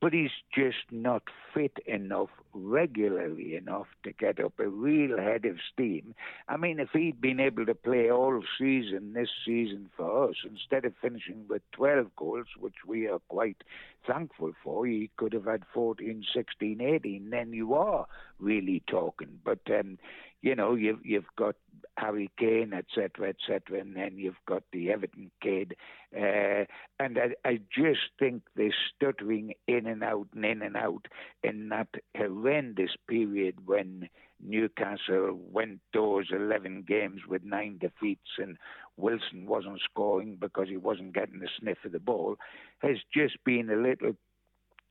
But 0.00 0.12
he's 0.12 0.30
just 0.54 0.90
not 0.90 1.22
fit 1.54 1.78
enough 1.86 2.28
regularly 2.52 3.56
enough 3.56 3.86
to 4.04 4.12
get 4.12 4.38
up 4.38 4.52
a 4.58 4.68
real 4.68 5.16
head 5.16 5.46
of 5.46 5.56
steam. 5.72 6.14
I 6.48 6.56
mean, 6.58 6.78
if 6.80 6.90
he'd 6.92 7.20
been 7.20 7.40
able 7.40 7.64
to 7.64 7.74
play 7.74 8.10
all 8.10 8.42
season 8.58 9.14
this 9.14 9.30
season 9.44 9.88
for 9.96 10.28
us, 10.28 10.36
instead 10.44 10.84
of 10.84 10.92
finishing 11.00 11.46
with 11.48 11.62
12 11.72 12.14
goals, 12.14 12.46
which 12.58 12.84
we 12.86 13.08
are 13.08 13.20
quite 13.28 13.62
thankful 14.06 14.52
for, 14.62 14.86
he 14.86 15.10
could 15.16 15.32
have 15.32 15.46
had 15.46 15.64
14, 15.72 16.24
16, 16.34 16.80
18. 16.80 17.30
Then 17.30 17.52
you 17.52 17.74
are 17.74 18.06
really 18.38 18.82
talking. 18.86 19.40
But 19.44 19.60
um, 19.70 19.98
you 20.42 20.54
know, 20.54 20.74
you've 20.74 21.04
you've 21.04 21.34
got 21.36 21.56
Harry 21.96 22.30
Kane, 22.38 22.72
etc., 22.72 23.30
etc., 23.30 23.80
and 23.80 23.96
then 23.96 24.16
you've 24.16 24.34
got 24.46 24.62
the 24.72 24.92
Everton 24.92 25.30
kid, 25.42 25.76
uh, 26.14 26.64
and 27.00 27.18
I, 27.18 27.34
I 27.44 27.60
just 27.74 28.10
think 28.18 28.42
they're 28.54 28.74
stuttering 28.94 29.54
in 29.66 29.86
and 29.86 30.04
out 30.04 30.28
and 30.34 30.44
in 30.44 30.62
and 30.62 30.76
out 30.76 31.08
in 31.42 31.70
that 31.70 31.88
horrendous 32.16 32.94
period 33.08 33.66
when 33.66 34.08
Newcastle 34.44 35.38
went 35.50 35.80
those 35.92 36.26
11 36.30 36.84
games 36.86 37.22
with 37.28 37.42
nine 37.44 37.78
defeats 37.78 38.30
and 38.38 38.58
Wilson 38.96 39.46
wasn't 39.46 39.80
scoring 39.80 40.36
because 40.40 40.68
he 40.68 40.76
wasn't 40.76 41.14
getting 41.14 41.40
the 41.40 41.48
sniff 41.58 41.78
of 41.84 41.92
the 41.92 41.98
ball, 41.98 42.36
has 42.78 42.96
just 43.12 43.42
been 43.44 43.70
a 43.70 43.76
little 43.76 44.12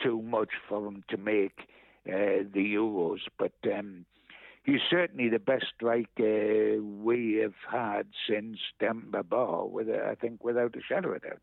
too 0.02 0.22
much 0.22 0.50
for 0.68 0.86
him 0.88 1.04
to 1.10 1.18
make 1.18 1.60
uh, 2.08 2.44
the 2.54 2.74
Euros. 2.76 3.22
But 3.38 3.54
um, 3.66 4.06
he's 4.64 4.82
certainly 4.90 5.30
the 5.30 5.40
best 5.40 5.66
striker 5.76 6.82
we 6.82 7.36
have 7.42 7.56
had 7.70 8.08
since 8.30 8.58
Demba 8.80 9.24
Ba, 9.24 9.66
with 9.66 9.90
I 9.90 10.16
think 10.16 10.44
without 10.44 10.76
a 10.76 10.82
shadow 10.82 11.12
of 11.12 11.18
a 11.18 11.20
doubt. 11.20 11.42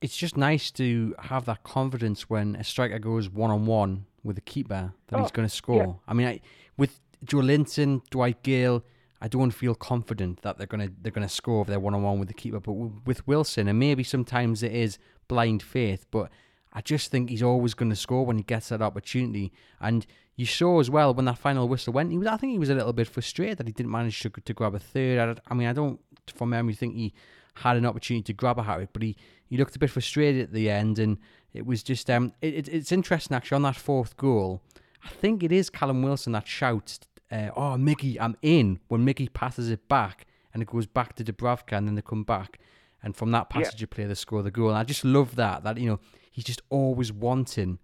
It's 0.00 0.16
just 0.16 0.36
nice 0.36 0.70
to 0.72 1.14
have 1.18 1.44
that 1.46 1.64
confidence 1.64 2.30
when 2.30 2.54
a 2.54 2.62
striker 2.62 3.00
goes 3.00 3.28
one 3.28 3.50
on 3.50 3.66
one 3.66 4.06
with 4.22 4.38
a 4.38 4.42
keeper 4.42 4.92
that 5.08 5.16
oh, 5.16 5.22
he's 5.22 5.32
going 5.32 5.48
to 5.48 5.54
score. 5.54 5.76
Yeah. 5.76 5.92
I 6.06 6.14
mean, 6.14 6.28
I, 6.28 6.40
with 6.78 7.00
Joelinton, 7.24 8.00
Dwight 8.08 8.42
Gayle, 8.42 8.82
I 9.20 9.28
don't 9.28 9.50
feel 9.50 9.74
confident 9.74 10.42
that 10.42 10.56
they're 10.56 10.66
gonna 10.66 10.88
they're 11.02 11.12
gonna 11.12 11.28
score 11.28 11.62
if 11.62 11.68
they're 11.68 11.80
one 11.80 11.94
on 11.94 12.02
one 12.02 12.18
with 12.18 12.28
the 12.28 12.34
keeper. 12.34 12.60
But 12.60 12.72
with 12.72 13.26
Wilson, 13.26 13.68
and 13.68 13.78
maybe 13.78 14.04
sometimes 14.04 14.62
it 14.62 14.72
is 14.72 14.98
blind 15.26 15.62
faith, 15.62 16.06
but 16.10 16.30
I 16.72 16.80
just 16.80 17.10
think 17.10 17.30
he's 17.30 17.42
always 17.42 17.74
going 17.74 17.90
to 17.90 17.96
score 17.96 18.24
when 18.24 18.36
he 18.36 18.44
gets 18.44 18.68
that 18.68 18.82
opportunity. 18.82 19.52
And 19.80 20.06
you 20.36 20.46
saw 20.46 20.80
as 20.80 20.90
well 20.90 21.14
when 21.14 21.24
that 21.24 21.38
final 21.38 21.66
whistle 21.68 21.92
went, 21.92 22.12
he 22.12 22.18
was 22.18 22.28
I 22.28 22.36
think 22.36 22.52
he 22.52 22.58
was 22.58 22.70
a 22.70 22.74
little 22.74 22.92
bit 22.92 23.08
frustrated 23.08 23.58
that 23.58 23.66
he 23.66 23.72
didn't 23.72 23.90
manage 23.90 24.20
to, 24.20 24.30
to 24.30 24.54
grab 24.54 24.74
a 24.74 24.78
third. 24.78 25.18
I, 25.18 25.52
I 25.52 25.54
mean, 25.54 25.68
I 25.68 25.72
don't 25.72 26.00
from 26.32 26.50
memory 26.50 26.74
think 26.74 26.94
he 26.94 27.14
had 27.54 27.76
an 27.76 27.86
opportunity 27.86 28.22
to 28.22 28.32
grab 28.32 28.58
a 28.58 28.62
hat 28.62 28.88
but 28.92 29.02
he, 29.02 29.16
he 29.46 29.56
looked 29.56 29.74
a 29.74 29.78
bit 29.78 29.90
frustrated 29.90 30.42
at 30.42 30.52
the 30.52 30.70
end, 30.70 30.98
and 30.98 31.18
it 31.52 31.66
was 31.66 31.82
just 31.82 32.08
um 32.10 32.32
it, 32.40 32.54
it, 32.54 32.68
it's 32.68 32.92
interesting 32.92 33.36
actually 33.36 33.56
on 33.56 33.62
that 33.62 33.76
fourth 33.76 34.16
goal. 34.16 34.62
I 35.04 35.08
think 35.08 35.42
it 35.42 35.52
is 35.52 35.70
Callum 35.70 36.02
Wilson 36.02 36.32
that 36.32 36.46
shouts, 36.46 37.00
uh, 37.30 37.50
"Oh, 37.56 37.76
Mickey, 37.76 38.20
I'm 38.20 38.36
in!" 38.42 38.80
when 38.88 39.04
Mickey 39.04 39.28
passes 39.28 39.70
it 39.70 39.88
back 39.88 40.26
and 40.52 40.62
it 40.62 40.68
goes 40.68 40.86
back 40.86 41.14
to 41.16 41.24
Dubravka, 41.24 41.76
and 41.76 41.86
then 41.86 41.94
they 41.94 42.02
come 42.02 42.24
back, 42.24 42.58
and 43.02 43.16
from 43.16 43.30
that 43.32 43.50
passage 43.50 43.80
yeah. 43.80 43.84
of 43.84 43.90
play 43.90 44.04
they 44.04 44.14
score 44.14 44.42
the 44.42 44.50
goal. 44.50 44.70
And 44.70 44.78
I 44.78 44.84
just 44.84 45.04
love 45.04 45.36
that 45.36 45.64
that 45.64 45.78
you 45.78 45.88
know 45.88 46.00
he's 46.30 46.44
just 46.44 46.62
always 46.70 47.12
wanting 47.12 47.78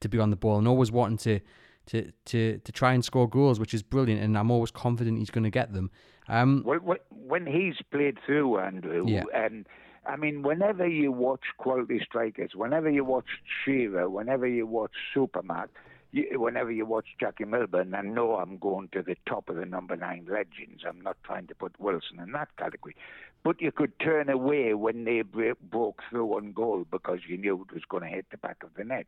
to 0.00 0.08
be 0.08 0.18
on 0.18 0.30
the 0.30 0.36
ball 0.36 0.58
and 0.58 0.68
always 0.68 0.90
wanting 0.92 1.18
to 1.18 1.40
to 1.86 2.12
to 2.26 2.58
to 2.58 2.72
try 2.72 2.92
and 2.92 3.04
score 3.04 3.28
goals, 3.28 3.58
which 3.58 3.74
is 3.74 3.82
brilliant. 3.82 4.22
And 4.22 4.36
I'm 4.38 4.50
always 4.50 4.70
confident 4.70 5.18
he's 5.18 5.30
going 5.30 5.44
to 5.44 5.50
get 5.50 5.72
them. 5.72 5.90
Um, 6.28 6.62
well, 6.66 6.96
when 7.10 7.46
he's 7.46 7.76
played 7.90 8.18
through, 8.24 8.58
Andrew, 8.58 9.04
yeah. 9.06 9.24
and 9.34 9.66
I 10.06 10.16
mean, 10.16 10.42
whenever 10.42 10.86
you 10.86 11.12
watch 11.12 11.40
quality 11.58 12.00
strikers, 12.04 12.52
whenever 12.54 12.90
you 12.90 13.04
watch 13.04 13.26
Shearer, 13.64 14.08
whenever 14.08 14.46
you 14.46 14.66
watch 14.66 14.92
Supermac, 15.14 15.68
you, 16.10 16.40
whenever 16.40 16.70
you 16.70 16.86
watch 16.86 17.06
Jackie 17.20 17.44
Milburn, 17.44 17.94
I 17.94 18.00
know 18.00 18.36
I'm 18.36 18.56
going 18.58 18.88
to 18.92 19.02
the 19.02 19.16
top 19.26 19.48
of 19.48 19.56
the 19.56 19.66
number 19.66 19.96
nine 19.96 20.26
legends. 20.28 20.82
I'm 20.86 21.00
not 21.00 21.16
trying 21.22 21.46
to 21.48 21.54
put 21.54 21.78
Wilson 21.78 22.18
in 22.20 22.32
that 22.32 22.56
category. 22.56 22.96
But 23.44 23.60
you 23.60 23.70
could 23.72 23.98
turn 24.00 24.28
away 24.28 24.74
when 24.74 25.04
they 25.04 25.22
broke 25.22 26.02
through 26.10 26.36
on 26.36 26.52
goal 26.52 26.86
because 26.90 27.20
you 27.28 27.36
knew 27.36 27.64
it 27.68 27.74
was 27.74 27.84
going 27.88 28.02
to 28.02 28.08
hit 28.08 28.26
the 28.30 28.38
back 28.38 28.58
of 28.62 28.70
the 28.76 28.84
net. 28.84 29.06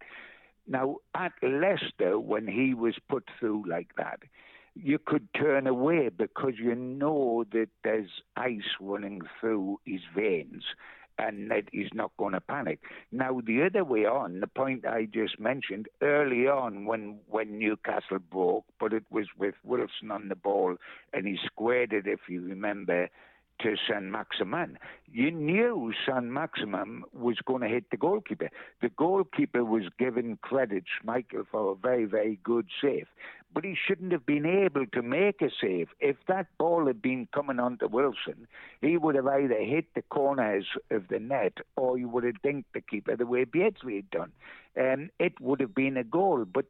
Now, 0.67 0.99
at 1.15 1.33
Leicester, 1.43 2.19
when 2.19 2.47
he 2.47 2.75
was 2.75 2.95
put 3.09 3.25
through 3.39 3.65
like 3.69 3.97
that, 3.97 4.21
you 4.75 4.99
could 5.05 5.33
turn 5.35 5.67
away 5.67 6.11
because 6.11 6.55
you 6.59 6.75
know 6.75 7.45
that 7.53 7.69
there's 7.83 8.23
ice 8.37 8.77
running 8.81 9.23
through 9.41 9.81
his 9.85 10.01
veins 10.15 10.63
and 11.21 11.51
that 11.51 11.65
he's 11.73 11.93
not 11.95 12.11
going 12.19 12.33
to 12.33 12.41
panic. 12.41 12.81
Now, 13.13 13.41
the 13.45 13.65
other 13.65 13.85
way 13.85 14.07
on, 14.07 14.41
the 14.41 14.47
point 14.47 14.87
I 14.87 15.07
just 15.07 15.39
mentioned 15.39 15.89
early 16.03 16.47
on 16.47 16.87
when, 16.87 17.19
when 17.29 17.59
Newcastle 17.59 18.19
broke, 18.19 18.65
but 18.79 18.93
it 18.93 19.05
was 19.11 19.27
with 19.39 19.55
Wilson 19.65 20.11
on 20.11 20.29
the 20.29 20.37
ball 20.37 20.77
and 21.13 21.27
he 21.27 21.39
squared 21.45 21.93
it, 21.93 22.07
if 22.07 22.21
you 22.29 22.43
remember, 22.43 23.09
to 23.63 23.77
Saint 23.89 24.05
Maximin. 24.05 24.79
You 25.13 25.31
knew 25.31 25.93
Saint 26.07 26.27
Maximin 26.27 27.03
was 27.13 27.37
going 27.45 27.63
to 27.63 27.69
hit 27.69 27.91
the 27.91 27.97
goalkeeper. 27.97 28.49
The 28.81 28.91
goalkeeper 28.91 29.65
was 29.65 29.85
given 29.99 30.39
credit, 30.43 30.85
Michael, 31.05 31.45
for 31.51 31.73
a 31.73 31.75
very, 31.75 32.05
very 32.05 32.39
good 32.43 32.67
save. 32.81 33.07
But 33.53 33.65
he 33.65 33.75
shouldn't 33.75 34.13
have 34.13 34.25
been 34.25 34.47
able 34.47 34.87
to 34.87 35.03
make 35.03 35.43
a 35.43 35.51
save. 35.61 35.89
If 35.99 36.17
that 36.29 36.47
ball 36.59 36.87
had 36.87 37.03
been 37.03 37.27
coming 37.35 37.59
onto 37.59 37.89
Wilson, 37.89 38.47
he 38.81 38.97
would 38.97 39.17
have 39.17 39.27
either 39.27 39.59
hit 39.59 39.87
the 39.95 40.03
corners 40.03 40.67
of 40.91 41.09
the 41.09 41.19
net 41.19 41.55
or 41.77 41.99
he 41.99 42.05
would 42.05 42.23
have 42.25 42.41
dinked 42.45 42.73
the 42.73 42.81
keeper 42.81 43.17
the 43.17 43.27
way 43.27 43.45
Beardsley 43.45 43.97
had 43.97 44.11
done. 44.11 44.33
And 44.77 45.11
it 45.19 45.41
would 45.41 45.61
have 45.61 45.75
been 45.75 45.97
a 45.97 46.05
goal. 46.05 46.45
But 46.45 46.67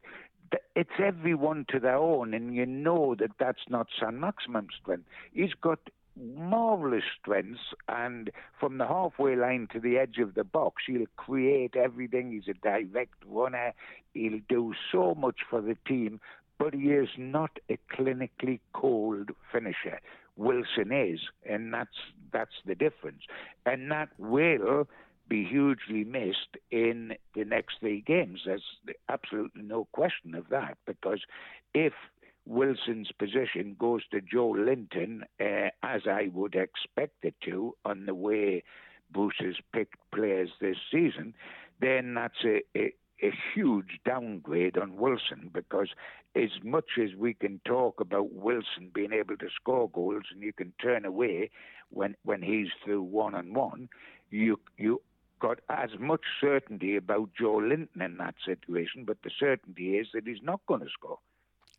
it's 0.75 0.91
everyone 0.99 1.67
to 1.69 1.79
their 1.79 1.97
own, 1.97 2.35
and 2.35 2.55
you 2.55 2.67
know 2.67 3.15
that 3.19 3.31
that's 3.39 3.69
not 3.69 3.89
Saint-Maximin's 4.01 4.71
strength. 4.81 5.05
He's 5.33 5.55
got 5.61 5.79
marvelous 6.21 7.05
strengths, 7.21 7.75
and 7.89 8.31
from 8.59 8.79
the 8.79 8.87
halfway 8.87 9.37
line 9.37 9.69
to 9.73 9.81
the 9.81 9.99
edge 9.99 10.19
of 10.19 10.35
the 10.35 10.45
box, 10.45 10.83
he'll 10.87 11.07
create 11.17 11.77
everything. 11.77 12.33
He's 12.33 12.49
a 12.49 12.59
direct 12.59 13.15
runner. 13.27 13.73
He'll 14.15 14.41
do 14.49 14.75
so 14.93 15.15
much 15.15 15.41
for 15.49 15.61
the 15.61 15.77
team, 15.87 16.21
but 16.59 16.75
he 16.75 16.91
is 16.91 17.09
not 17.17 17.59
a 17.69 17.79
clinically 17.93 18.61
cold 18.73 19.31
finisher. 19.51 20.01
Wilson 20.37 20.93
is, 20.93 21.21
and 21.49 21.73
that's 21.73 21.99
that's 22.33 22.63
the 22.65 22.75
difference, 22.75 23.23
and 23.67 23.91
that 23.91 24.09
will 24.19 24.87
be 25.29 25.45
hugely 25.45 26.03
missed 26.05 26.57
in 26.71 27.15
the 27.35 27.45
next 27.45 27.79
three 27.81 28.01
games. 28.01 28.41
There's 28.47 28.65
absolutely 29.09 29.63
no 29.63 29.87
question 29.93 30.35
of 30.35 30.49
that, 30.49 30.77
because 30.87 31.21
if 31.73 31.93
Wilson's 32.51 33.13
position 33.17 33.77
goes 33.79 34.03
to 34.11 34.21
Joelinton, 34.21 35.23
uh, 35.41 35.71
as 35.85 36.03
I 36.11 36.31
would 36.35 36.57
expect 36.57 37.25
it 37.25 37.37
to, 37.45 37.77
on 37.85 38.07
the 38.07 38.15
way 38.15 38.65
Bruce 39.13 39.37
has 39.39 39.55
picked 39.73 39.99
players 40.13 40.51
this 40.61 40.77
season, 40.91 41.33
then 41.81 42.15
that's 42.15 42.45
a, 42.45 42.63
a, 42.77 42.93
a 43.23 43.33
huge 43.55 44.01
downgrade 44.05 44.77
on 44.77 44.97
Wilson 44.97 45.51
because 45.55 45.91
as 46.35 46.51
much 46.65 46.99
as 47.01 47.15
we 47.17 47.35
can 47.35 47.61
talk 47.65 48.01
about 48.01 48.33
Wilson 48.33 48.91
being 48.93 49.13
able 49.13 49.37
to 49.37 49.49
score 49.55 49.89
goals 49.89 50.25
and 50.33 50.43
you 50.43 50.53
can 50.53 50.73
turn 50.83 51.05
away 51.05 51.51
when 51.91 52.17
when 52.25 52.43
he's 52.43 52.69
through 52.85 53.03
one 53.03 53.37
on 53.37 53.55
one, 53.55 53.89
you 54.31 54.59
you 54.77 55.01
got 55.39 55.61
as 55.69 55.91
much 56.01 56.23
certainty 56.41 56.97
about 56.97 57.31
Joelinton 57.41 58.05
in 58.05 58.17
that 58.19 58.35
situation, 58.45 59.05
but 59.05 59.19
the 59.23 59.31
certainty 59.39 59.99
is 59.99 60.09
that 60.15 60.27
he's 60.27 60.43
not 60.43 60.61
going 60.67 60.81
to 60.81 60.91
score. 60.93 61.19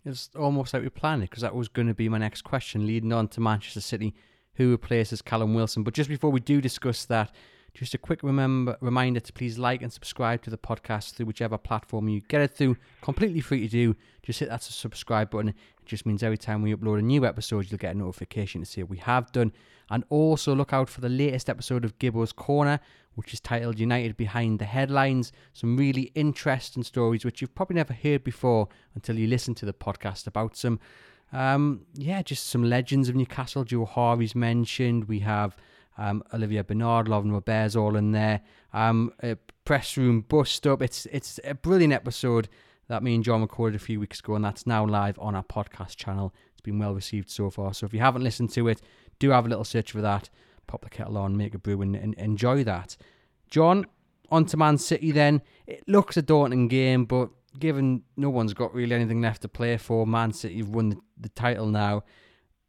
It's 0.05 0.29
almost 0.35 0.73
like 0.73 0.83
we 0.83 0.89
planned 0.89 1.23
it 1.23 1.29
because 1.29 1.43
that 1.43 1.55
was 1.55 1.67
going 1.67 1.87
to 1.87 1.93
be 1.93 2.09
my 2.09 2.17
next 2.17 2.41
question, 2.41 2.87
leading 2.87 3.13
on 3.13 3.27
to 3.29 3.41
Manchester 3.41 3.81
City, 3.81 4.15
who 4.55 4.71
replaces 4.71 5.21
Callum 5.21 5.53
Wilson. 5.53 5.83
But 5.83 5.93
just 5.93 6.09
before 6.09 6.31
we 6.31 6.39
do 6.39 6.59
discuss 6.59 7.05
that, 7.05 7.31
just 7.73 7.93
a 7.93 7.97
quick 7.97 8.21
remember 8.21 8.77
reminder 8.81 9.19
to 9.19 9.33
please 9.33 9.57
like 9.57 9.81
and 9.81 9.93
subscribe 9.93 10.41
to 10.41 10.49
the 10.49 10.57
podcast 10.57 11.13
through 11.13 11.27
whichever 11.27 11.57
platform 11.57 12.09
you 12.09 12.21
get 12.27 12.41
it 12.41 12.51
through. 12.51 12.75
Completely 13.01 13.39
free 13.39 13.61
to 13.61 13.67
do. 13.67 13.95
Just 14.23 14.39
hit 14.39 14.49
that 14.49 14.61
subscribe 14.61 15.29
button. 15.29 15.49
It 15.49 15.55
just 15.85 16.05
means 16.05 16.21
every 16.21 16.37
time 16.37 16.61
we 16.61 16.75
upload 16.75 16.99
a 16.99 17.03
new 17.03 17.25
episode, 17.25 17.71
you'll 17.71 17.77
get 17.77 17.95
a 17.95 17.97
notification 17.97 18.61
to 18.61 18.65
see 18.65 18.83
what 18.83 18.89
we 18.89 18.97
have 18.97 19.31
done. 19.31 19.53
And 19.89 20.03
also 20.09 20.53
look 20.55 20.73
out 20.73 20.89
for 20.89 21.01
the 21.01 21.09
latest 21.09 21.49
episode 21.49 21.85
of 21.85 21.97
Gibbo's 21.99 22.31
Corner, 22.31 22.79
which 23.15 23.33
is 23.33 23.39
titled 23.39 23.79
United 23.79 24.17
Behind 24.17 24.59
the 24.59 24.65
Headlines. 24.65 25.31
Some 25.53 25.77
really 25.77 26.11
interesting 26.15 26.83
stories 26.83 27.25
which 27.25 27.41
you've 27.41 27.55
probably 27.55 27.75
never 27.75 27.93
heard 27.93 28.23
before 28.23 28.69
until 28.95 29.17
you 29.17 29.27
listen 29.27 29.55
to 29.55 29.65
the 29.65 29.73
podcast 29.73 30.27
about 30.27 30.55
some. 30.55 30.79
Um, 31.33 31.85
yeah, 31.93 32.21
just 32.21 32.47
some 32.47 32.63
legends 32.63 33.09
of 33.09 33.15
Newcastle. 33.15 33.63
Joe 33.63 33.85
Harvey's 33.85 34.35
mentioned. 34.35 35.05
We 35.05 35.19
have 35.19 35.55
um, 35.97 36.23
Olivier 36.33 36.63
Bernard, 36.63 37.07
Laurent 37.07 37.31
Robert's 37.31 37.75
all 37.75 37.95
in 37.95 38.11
there. 38.11 38.41
Um, 38.73 39.13
press 39.65 39.97
room 39.97 40.21
bust 40.21 40.65
up. 40.67 40.81
It's 40.81 41.05
it's 41.07 41.39
a 41.43 41.53
brilliant 41.53 41.93
episode 41.93 42.49
that 42.87 43.03
me 43.03 43.15
and 43.15 43.23
John 43.23 43.41
recorded 43.41 43.75
a 43.75 43.83
few 43.83 43.99
weeks 43.99 44.19
ago, 44.19 44.35
and 44.35 44.43
that's 44.43 44.67
now 44.67 44.85
live 44.85 45.17
on 45.19 45.35
our 45.35 45.43
podcast 45.43 45.95
channel. 45.95 46.33
It's 46.51 46.61
been 46.61 46.79
well 46.79 46.93
received 46.93 47.29
so 47.29 47.49
far. 47.49 47.73
So 47.73 47.85
if 47.85 47.93
you 47.93 47.99
haven't 47.99 48.23
listened 48.23 48.51
to 48.53 48.67
it, 48.67 48.81
do 49.19 49.29
have 49.29 49.45
a 49.45 49.49
little 49.49 49.63
search 49.63 49.91
for 49.91 50.01
that. 50.01 50.29
Pop 50.71 50.83
the 50.83 50.89
kettle 50.89 51.17
on, 51.17 51.35
make 51.35 51.53
a 51.53 51.59
brew, 51.59 51.81
and, 51.81 51.95
and 51.95 52.13
enjoy 52.15 52.63
that. 52.63 52.95
John, 53.49 53.85
on 54.29 54.45
to 54.45 54.57
Man 54.57 54.77
City 54.77 55.11
then. 55.11 55.41
It 55.67 55.83
looks 55.87 56.15
a 56.15 56.21
daunting 56.21 56.69
game, 56.69 57.05
but 57.05 57.29
given 57.59 58.03
no 58.15 58.29
one's 58.29 58.53
got 58.53 58.73
really 58.73 58.95
anything 58.95 59.21
left 59.21 59.41
to 59.41 59.49
play 59.49 59.77
for, 59.77 60.07
Man 60.07 60.31
City 60.31 60.59
have 60.59 60.69
won 60.69 60.89
the, 60.89 60.97
the 61.19 61.29
title 61.29 61.67
now 61.67 62.03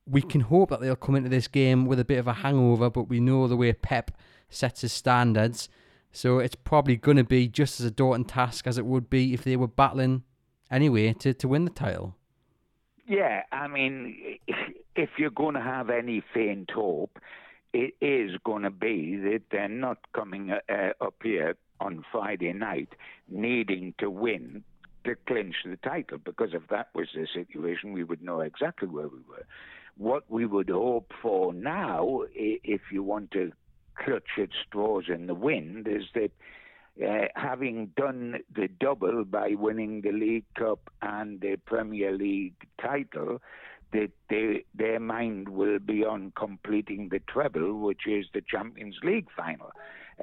we 0.06 0.22
can 0.22 0.40
hope 0.40 0.70
that 0.70 0.80
they'll 0.80 0.96
come 0.96 1.14
into 1.14 1.28
this 1.28 1.48
game 1.48 1.86
with 1.86 2.00
a 2.00 2.04
bit 2.04 2.18
of 2.18 2.26
a 2.26 2.32
hangover, 2.32 2.90
but 2.90 3.04
we 3.04 3.20
know 3.20 3.46
the 3.46 3.56
way 3.56 3.72
Pep 3.72 4.10
sets 4.48 4.80
his 4.80 4.92
standards. 4.92 5.68
So 6.10 6.38
it's 6.38 6.54
probably 6.54 6.96
going 6.96 7.16
to 7.16 7.24
be 7.24 7.48
just 7.48 7.80
as 7.80 7.86
a 7.86 7.90
daunting 7.90 8.26
task 8.26 8.66
as 8.66 8.78
it 8.78 8.84
would 8.84 9.08
be 9.08 9.32
if 9.32 9.44
they 9.44 9.56
were 9.56 9.68
battling 9.68 10.24
anyway 10.70 11.12
to, 11.14 11.32
to 11.34 11.48
win 11.48 11.64
the 11.64 11.70
title. 11.70 12.16
Yeah, 13.06 13.42
I 13.50 13.68
mean, 13.68 14.38
if 14.96 15.10
you're 15.18 15.30
going 15.30 15.54
to 15.54 15.60
have 15.60 15.88
any 15.90 16.22
faint 16.34 16.70
hope, 16.70 17.18
it 17.72 17.94
is 18.00 18.38
going 18.44 18.62
to 18.62 18.70
be 18.70 19.16
that 19.16 19.42
they're 19.50 19.68
not 19.68 19.98
coming 20.12 20.52
uh, 20.52 20.92
up 21.00 21.14
here 21.22 21.56
on 21.80 22.04
Friday 22.12 22.52
night 22.52 22.90
needing 23.28 23.94
to 23.98 24.10
win 24.10 24.62
to 25.04 25.16
clinch 25.26 25.56
the 25.64 25.76
title, 25.76 26.18
because 26.18 26.50
if 26.52 26.62
that 26.68 26.88
was 26.94 27.08
the 27.14 27.26
situation, 27.34 27.92
we 27.92 28.04
would 28.04 28.22
know 28.22 28.40
exactly 28.40 28.88
where 28.88 29.08
we 29.08 29.18
were. 29.28 29.44
What 29.96 30.30
we 30.30 30.46
would 30.46 30.70
hope 30.70 31.12
for 31.20 31.52
now, 31.52 32.22
if 32.34 32.80
you 32.92 33.02
want 33.02 33.32
to 33.32 33.52
clutch 33.96 34.38
at 34.38 34.50
straws 34.66 35.04
in 35.08 35.26
the 35.26 35.34
wind, 35.34 35.88
is 35.88 36.04
that 36.14 36.30
uh, 37.04 37.26
having 37.34 37.86
done 37.96 38.38
the 38.54 38.68
double 38.68 39.24
by 39.24 39.54
winning 39.54 40.02
the 40.02 40.12
League 40.12 40.44
Cup 40.54 40.90
and 41.00 41.40
the 41.40 41.56
Premier 41.56 42.12
League 42.12 42.54
title, 42.80 43.40
that 43.92 44.10
they, 44.28 44.64
their 44.74 45.00
mind 45.00 45.48
will 45.48 45.78
be 45.78 46.04
on 46.04 46.32
completing 46.36 47.08
the 47.10 47.20
treble, 47.20 47.80
which 47.80 48.06
is 48.06 48.26
the 48.34 48.42
Champions 48.42 48.96
League 49.02 49.28
final, 49.36 49.70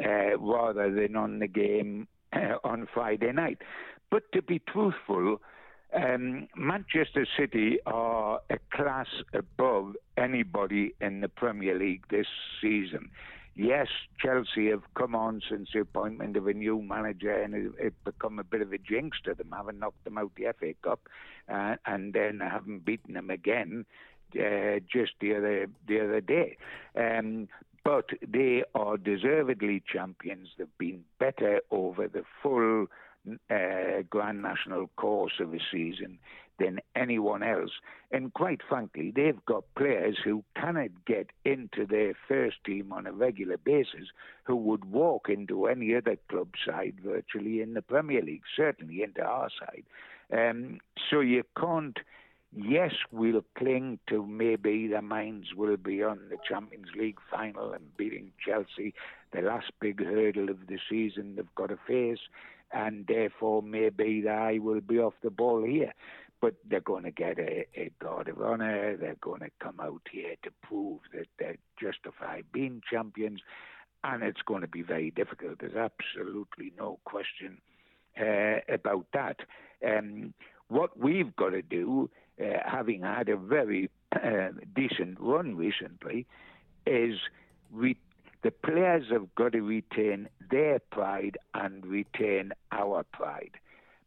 uh, 0.03 0.37
rather 0.37 0.93
than 0.93 1.15
on 1.15 1.39
the 1.39 1.47
game 1.47 2.07
uh, 2.33 2.55
on 2.63 2.87
Friday 2.93 3.31
night. 3.31 3.59
But 4.11 4.23
to 4.33 4.41
be 4.41 4.59
truthful, 4.59 5.39
um, 5.93 6.47
Manchester 6.55 7.27
City 7.37 7.79
are 7.85 8.41
a 8.49 8.57
class 8.73 9.07
above 9.33 9.95
anybody 10.17 10.93
in 11.01 11.21
the 11.21 11.29
Premier 11.29 11.77
League 11.77 12.03
this 12.09 12.27
season. 12.61 13.09
Yes, 13.61 13.87
Chelsea 14.17 14.69
have 14.69 14.83
come 14.95 15.13
on 15.13 15.41
since 15.49 15.67
the 15.73 15.81
appointment 15.81 16.37
of 16.37 16.47
a 16.47 16.53
new 16.53 16.81
manager 16.81 17.33
and 17.33 17.53
it, 17.53 17.71
it 17.77 17.93
become 18.05 18.39
a 18.39 18.43
bit 18.45 18.61
of 18.61 18.71
a 18.71 18.77
jinx 18.77 19.17
to 19.25 19.33
them, 19.33 19.53
having 19.53 19.79
knocked 19.79 20.05
them 20.05 20.17
out 20.17 20.31
the 20.37 20.53
FA 20.57 20.75
Cup 20.81 21.01
uh, 21.53 21.75
and 21.85 22.13
then 22.13 22.39
haven't 22.39 22.85
beaten 22.85 23.15
them 23.15 23.29
again 23.29 23.85
uh, 24.39 24.79
just 24.89 25.11
the 25.19 25.35
other 25.35 25.67
the 25.89 25.99
other 25.99 26.21
day. 26.21 26.55
Um, 26.95 27.49
but 27.83 28.11
they 28.25 28.63
are 28.75 28.95
deservedly 28.95 29.83
champions. 29.91 30.47
They've 30.57 30.77
been 30.77 31.03
better 31.19 31.59
over 31.69 32.07
the 32.07 32.23
full 32.41 32.85
uh, 33.49 34.03
Grand 34.09 34.41
National 34.41 34.87
course 34.95 35.33
of 35.41 35.53
a 35.53 35.59
season 35.69 36.17
than 36.59 36.79
anyone 36.95 37.43
else. 37.43 37.71
And 38.11 38.33
quite 38.33 38.61
frankly, 38.67 39.11
they've 39.15 39.43
got 39.45 39.63
players 39.75 40.17
who 40.23 40.43
cannot 40.55 40.89
get 41.05 41.27
into 41.45 41.85
their 41.85 42.13
first 42.27 42.57
team 42.65 42.91
on 42.91 43.07
a 43.07 43.11
regular 43.11 43.57
basis 43.57 44.07
who 44.43 44.55
would 44.55 44.85
walk 44.85 45.29
into 45.29 45.67
any 45.67 45.95
other 45.95 46.17
club 46.29 46.49
side 46.65 46.95
virtually 47.03 47.61
in 47.61 47.73
the 47.73 47.81
Premier 47.81 48.21
League, 48.21 48.43
certainly 48.55 49.03
into 49.03 49.23
our 49.23 49.49
side. 49.59 49.83
Um, 50.31 50.79
so 51.09 51.21
you 51.21 51.43
can't. 51.59 51.97
Yes, 52.51 52.93
we'll 53.11 53.45
cling 53.55 53.99
to 54.07 54.25
maybe 54.25 54.87
the 54.87 55.03
minds 55.03 55.53
will 55.55 55.77
be 55.77 56.01
on 56.01 56.19
the 56.31 56.37
Champions 56.47 56.87
League 56.97 57.19
final 57.29 57.73
and 57.73 57.95
beating 57.95 58.31
Chelsea, 58.43 58.95
the 59.31 59.41
last 59.41 59.71
big 59.79 60.03
hurdle 60.03 60.49
of 60.49 60.65
the 60.65 60.79
season 60.89 61.35
they've 61.35 61.55
got 61.55 61.67
to 61.67 61.77
face 61.87 62.17
and 62.71 63.05
therefore 63.07 63.61
maybe 63.61 64.21
they 64.21 64.59
will 64.59 64.81
be 64.81 64.99
off 64.99 65.13
the 65.23 65.29
ball 65.29 65.63
here. 65.63 65.93
But 66.41 66.55
they're 66.69 66.79
going 66.79 67.03
to 67.03 67.11
get 67.11 67.37
a, 67.37 67.65
a 67.75 67.91
guard 68.01 68.29
of 68.29 68.41
honour. 68.41 68.95
They're 68.95 69.17
going 69.19 69.41
to 69.41 69.49
come 69.59 69.79
out 69.81 70.01
here 70.09 70.35
to 70.43 70.51
prove 70.63 70.99
that 71.13 71.27
they're 71.37 71.57
justified 71.81 72.45
being 72.53 72.81
champions, 72.89 73.41
and 74.03 74.23
it's 74.23 74.41
going 74.41 74.61
to 74.61 74.67
be 74.67 74.81
very 74.81 75.11
difficult. 75.11 75.59
There's 75.59 75.75
absolutely 75.75 76.71
no 76.77 76.99
question 77.03 77.59
uh, 78.19 78.59
about 78.69 79.07
that. 79.13 79.41
Um, 79.85 80.33
what 80.69 80.97
we've 80.97 81.35
got 81.35 81.49
to 81.49 81.61
do, 81.61 82.09
uh, 82.41 82.59
having 82.65 83.01
had 83.01 83.27
a 83.27 83.35
very 83.35 83.89
uh, 84.15 84.49
decent 84.75 85.19
run 85.19 85.57
recently, 85.57 86.25
is 86.85 87.15
we 87.73 87.97
the 88.41 88.51
players 88.51 89.03
have 89.11 89.35
got 89.35 89.51
to 89.51 89.61
retain 89.61 90.29
their 90.49 90.79
pride 90.79 91.37
and 91.53 91.85
retain 91.85 92.53
our 92.71 93.03
pride 93.11 93.51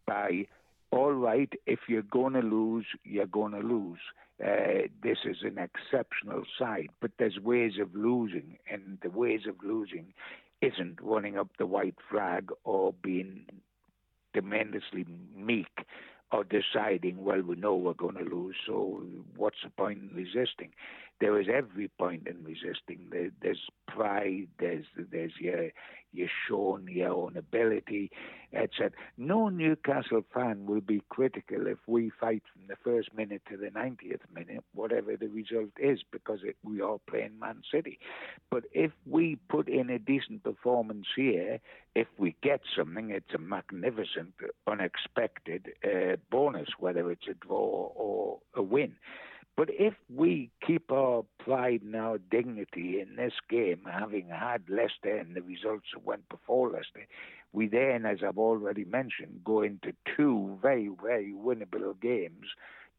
by 0.06 0.46
all 0.92 1.12
right, 1.12 1.50
if 1.66 1.80
you're 1.88 2.02
going 2.02 2.34
to 2.34 2.40
lose, 2.40 2.84
you're 3.02 3.26
going 3.26 3.52
to 3.52 3.66
lose. 3.66 3.98
Uh, 4.44 4.88
this 5.02 5.18
is 5.24 5.38
an 5.42 5.56
exceptional 5.58 6.42
side, 6.58 6.90
but 7.00 7.12
there's 7.18 7.38
ways 7.38 7.72
of 7.80 7.94
losing, 7.94 8.58
and 8.70 8.98
the 9.02 9.10
ways 9.10 9.40
of 9.48 9.56
losing 9.64 10.12
isn't 10.60 10.98
running 11.00 11.38
up 11.38 11.48
the 11.58 11.66
white 11.66 11.96
flag 12.10 12.50
or 12.64 12.92
being 13.02 13.46
tremendously 14.34 15.06
meek 15.34 15.86
or 16.30 16.44
deciding, 16.44 17.24
well, 17.24 17.42
we 17.42 17.56
know 17.56 17.74
we're 17.74 17.94
going 17.94 18.16
to 18.16 18.24
lose, 18.24 18.56
so 18.66 19.02
what's 19.36 19.58
the 19.64 19.70
point 19.70 19.98
in 19.98 20.16
resisting? 20.16 20.70
There 21.22 21.40
is 21.40 21.46
every 21.48 21.86
point 21.86 22.26
in 22.26 22.42
resisting. 22.42 23.06
There, 23.12 23.30
there's 23.40 23.68
pride, 23.86 24.48
there's 24.58 24.86
there's 24.96 25.30
your 25.38 25.68
your 26.12 26.28
shown 26.48 26.88
your 26.90 27.10
own 27.10 27.36
ability, 27.36 28.10
etc. 28.52 28.90
No 29.16 29.48
Newcastle 29.48 30.24
fan 30.34 30.66
will 30.66 30.80
be 30.80 31.00
critical 31.10 31.68
if 31.68 31.78
we 31.86 32.10
fight 32.20 32.42
from 32.52 32.62
the 32.66 32.74
first 32.82 33.14
minute 33.14 33.42
to 33.48 33.56
the 33.56 33.68
90th 33.68 34.18
minute, 34.34 34.64
whatever 34.74 35.16
the 35.16 35.28
result 35.28 35.70
is, 35.78 36.00
because 36.10 36.40
it, 36.42 36.56
we 36.64 36.80
are 36.80 36.98
playing 37.08 37.38
Man 37.38 37.62
City. 37.72 38.00
But 38.50 38.64
if 38.72 38.90
we 39.06 39.38
put 39.48 39.68
in 39.68 39.90
a 39.90 40.00
decent 40.00 40.42
performance 40.42 41.06
here, 41.14 41.60
if 41.94 42.08
we 42.18 42.34
get 42.42 42.62
something, 42.76 43.10
it's 43.10 43.32
a 43.32 43.38
magnificent, 43.38 44.34
unexpected 44.66 45.70
uh, 45.84 46.16
bonus, 46.32 46.70
whether 46.80 47.12
it's 47.12 47.28
a 47.30 47.34
draw 47.34 47.92
or 47.94 48.40
a 48.56 48.62
win. 48.62 48.96
But 49.56 49.68
if 49.70 49.94
we 50.08 50.50
keep 50.66 50.90
our 50.90 51.24
pride 51.38 51.82
and 51.82 51.94
our 51.94 52.18
dignity 52.18 53.00
in 53.00 53.16
this 53.16 53.34
game, 53.50 53.82
having 53.90 54.28
had 54.28 54.62
Leicester 54.68 55.16
and 55.16 55.36
the 55.36 55.42
results 55.42 55.86
that 55.92 56.04
went 56.04 56.28
before 56.30 56.70
Leicester, 56.70 57.06
we 57.52 57.68
then, 57.68 58.06
as 58.06 58.18
I've 58.26 58.38
already 58.38 58.84
mentioned, 58.84 59.42
go 59.44 59.60
into 59.60 59.92
two 60.16 60.58
very, 60.62 60.90
very 61.02 61.34
winnable 61.36 62.00
games 62.00 62.46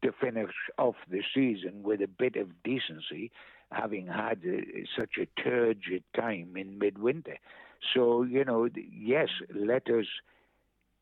to 0.02 0.12
finish 0.12 0.52
off 0.78 0.94
the 1.10 1.22
season 1.34 1.82
with 1.82 2.00
a 2.00 2.06
bit 2.06 2.36
of 2.36 2.62
decency, 2.62 3.32
having 3.72 4.06
had 4.06 4.38
a, 4.46 4.84
such 4.96 5.18
a 5.18 5.26
turgid 5.42 6.04
time 6.14 6.56
in 6.56 6.78
midwinter. 6.78 7.38
So, 7.92 8.22
you 8.22 8.44
know, 8.44 8.68
yes, 8.92 9.28
let 9.52 9.88
us, 9.88 10.06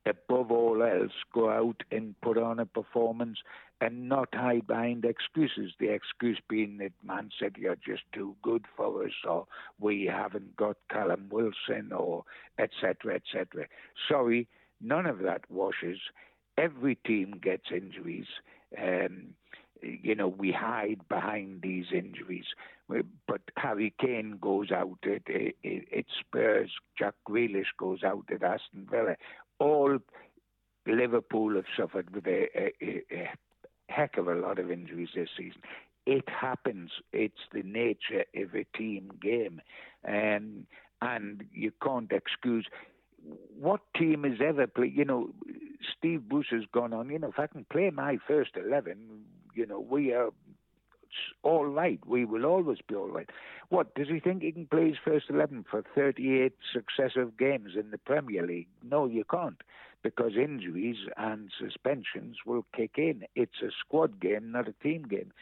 above 0.06 0.50
all 0.50 0.82
else, 0.82 1.12
go 1.32 1.50
out 1.50 1.82
and 1.90 2.20
put 2.20 2.38
on 2.38 2.58
a 2.58 2.66
performance 2.66 3.38
and 3.80 4.08
not 4.08 4.28
hide 4.32 4.66
behind 4.66 5.04
excuses. 5.04 5.72
The 5.78 5.88
excuse 5.88 6.40
being 6.48 6.78
that 6.78 6.92
Man 7.04 7.30
City 7.40 7.66
are 7.66 7.76
just 7.76 8.02
too 8.12 8.36
good 8.42 8.64
for 8.76 9.04
us, 9.04 9.12
or 9.28 9.46
we 9.80 10.04
haven't 10.04 10.56
got 10.56 10.76
Callum 10.90 11.28
Wilson, 11.30 11.92
or 11.92 12.24
etc. 12.58 13.16
etc. 13.16 13.66
Sorry, 14.08 14.48
none 14.80 15.06
of 15.06 15.20
that 15.20 15.50
washes. 15.50 15.98
Every 16.58 16.96
team 16.96 17.40
gets 17.42 17.70
injuries. 17.74 18.26
Um, 18.76 19.34
you 19.82 20.14
know, 20.14 20.28
we 20.28 20.52
hide 20.52 21.00
behind 21.08 21.62
these 21.62 21.86
injuries. 21.92 22.44
But 22.88 23.40
Harry 23.56 23.94
Kane 24.00 24.38
goes 24.40 24.70
out 24.70 24.98
at, 25.04 25.28
at, 25.34 25.54
at 25.64 26.04
Spurs, 26.20 26.70
Jack 26.98 27.14
Grealish 27.28 27.72
goes 27.78 28.02
out 28.04 28.24
at 28.32 28.42
Aston 28.42 28.86
Villa. 28.90 29.16
All 29.62 29.98
Liverpool 30.86 31.54
have 31.54 31.64
suffered 31.76 32.14
with 32.14 32.26
a, 32.26 32.48
a, 32.56 33.02
a 33.12 33.30
heck 33.88 34.16
of 34.18 34.26
a 34.28 34.34
lot 34.34 34.58
of 34.58 34.70
injuries 34.70 35.10
this 35.14 35.28
season. 35.36 35.62
It 36.06 36.28
happens. 36.28 36.90
It's 37.12 37.44
the 37.52 37.62
nature 37.62 38.24
of 38.34 38.54
a 38.54 38.64
team 38.76 39.10
game. 39.22 39.60
Um, 40.06 40.66
and 41.00 41.44
you 41.52 41.72
can't 41.82 42.10
excuse 42.10 42.66
what 43.58 43.80
team 43.96 44.24
has 44.24 44.38
ever 44.44 44.66
played? 44.66 44.96
You 44.96 45.04
know, 45.04 45.30
Steve 45.96 46.28
Bruce 46.28 46.48
has 46.50 46.62
gone 46.72 46.92
on. 46.92 47.10
You 47.10 47.18
know, 47.18 47.28
if 47.28 47.38
I 47.38 47.46
can 47.46 47.64
play 47.70 47.90
my 47.90 48.18
first 48.26 48.50
eleven, 48.56 49.22
you 49.54 49.66
know, 49.66 49.80
we 49.80 50.12
are 50.12 50.30
all 51.42 51.66
right. 51.66 52.00
We 52.06 52.24
will 52.24 52.44
always 52.44 52.78
be 52.86 52.94
all 52.94 53.08
right. 53.08 53.30
What 53.68 53.94
does 53.94 54.08
he 54.08 54.20
think 54.20 54.42
he 54.42 54.52
can 54.52 54.66
play 54.66 54.88
his 54.88 54.98
first 55.04 55.26
eleven 55.30 55.64
for 55.70 55.82
thirty-eight 55.94 56.56
successive 56.72 57.36
games 57.36 57.70
in 57.78 57.90
the 57.90 57.98
Premier 57.98 58.46
League? 58.46 58.68
No, 58.82 59.06
you 59.06 59.24
can't, 59.24 59.62
because 60.02 60.32
injuries 60.36 60.96
and 61.16 61.50
suspensions 61.58 62.38
will 62.44 62.66
kick 62.74 62.92
in. 62.96 63.24
It's 63.34 63.62
a 63.62 63.70
squad 63.80 64.20
game, 64.20 64.52
not 64.52 64.68
a 64.68 64.74
team 64.82 65.02
game. 65.02 65.32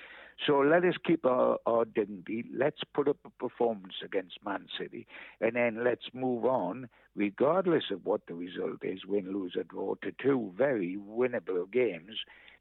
So 0.46 0.59
let 0.61 0.87
us 0.87 0.94
keep 1.04 1.26
our, 1.26 1.59
our 1.66 1.85
dignity. 1.85 2.46
Let's 2.50 2.80
put 2.94 3.09
up 3.09 3.18
a 3.26 3.30
performance 3.30 3.96
against 4.02 4.38
Man 4.42 4.68
City, 4.78 5.06
and 5.40 5.54
then 5.54 5.85
let's 5.85 6.06
move 6.14 6.46
on, 6.46 6.88
regardless 7.14 7.85
of 7.90 8.06
what 8.06 8.22
the 8.26 8.33
result 8.33 8.83
is 8.83 9.04
win, 9.06 9.35
lose, 9.35 9.54
or 9.54 9.64
draw, 9.64 9.96
to 9.96 10.12
two 10.12 10.52
very 10.56 10.96
winnable 10.98 11.70
games. 11.70 12.20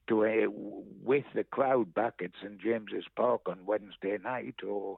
To 0.09 0.23
a, 0.23 0.47
with 1.03 1.25
the 1.33 1.43
crowd 1.43 1.93
back 1.93 2.15
at 2.23 2.31
St 2.41 2.59
James's 2.59 3.05
Park 3.15 3.41
on 3.47 3.65
Wednesday 3.65 4.17
night, 4.21 4.55
or 4.67 4.97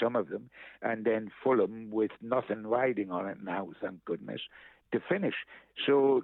some 0.00 0.16
of 0.16 0.28
them, 0.28 0.50
and 0.82 1.04
then 1.04 1.30
Fulham 1.42 1.90
with 1.90 2.10
nothing 2.20 2.66
riding 2.66 3.10
on 3.10 3.26
it 3.26 3.38
now, 3.42 3.70
thank 3.80 4.04
goodness, 4.04 4.42
to 4.92 5.00
finish. 5.08 5.34
So 5.86 6.22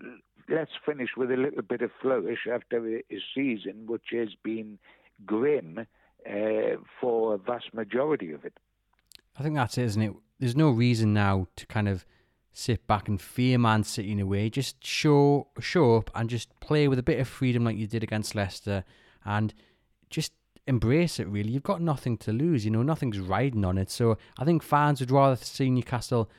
let's 0.49 0.73
finish 0.85 1.11
with 1.17 1.31
a 1.31 1.37
little 1.37 1.63
bit 1.63 1.83
of 1.83 1.91
flourish 2.01 2.41
after 2.53 2.97
a, 2.97 3.03
season 3.35 3.87
which 3.87 4.09
has 4.13 4.29
been 4.43 4.79
grim 5.25 5.87
uh, 6.29 6.77
for 7.01 7.35
a 7.35 7.39
vast 7.39 7.73
majority 7.73 8.33
of 8.33 8.45
it. 8.45 8.59
I 9.39 9.43
think 9.43 9.55
that's 9.55 9.79
it, 9.79 9.85
isn't 9.85 10.03
it? 10.03 10.15
There's 10.39 10.57
no 10.57 10.71
reason 10.71 11.15
now 11.15 11.47
to 11.57 11.67
kind 11.67 11.89
of 11.89 12.05
sit 12.59 12.87
back 12.87 13.07
and 13.07 13.21
fear 13.21 13.59
Man 13.59 13.85
City 13.85 14.13
in 14.13 14.21
a 14.21 14.25
way. 14.25 14.49
Just 14.49 14.83
show 14.83 15.49
show 15.61 15.97
up 15.97 16.11
and 16.15 16.31
just 16.31 16.59
play 16.61 16.89
with 16.89 16.99
a 16.99 17.03
bit 17.03 17.21
of 17.21 17.29
freedom 17.29 17.65
like 17.65 17.77
you 17.77 17.87
did 17.87 18.03
against 18.03 18.35
Leicester, 18.35 18.83
and 19.25 19.53
just 20.09 20.33
embrace 20.67 21.21
it. 21.21 21.29
Really, 21.29 21.51
you've 21.51 21.63
got 21.63 21.83
nothing 21.83 22.17
to 22.19 22.33
lose. 22.33 22.65
You 22.65 22.71
know, 22.71 22.83
nothing's 22.83 23.19
riding 23.19 23.65
on 23.65 23.77
it. 23.77 23.91
So 23.91 24.17
I 24.39 24.45
think 24.45 24.63
fans 24.63 25.01
would 25.01 25.11
rather 25.11 25.37
see 25.37 25.71
Newcastle 25.71 26.31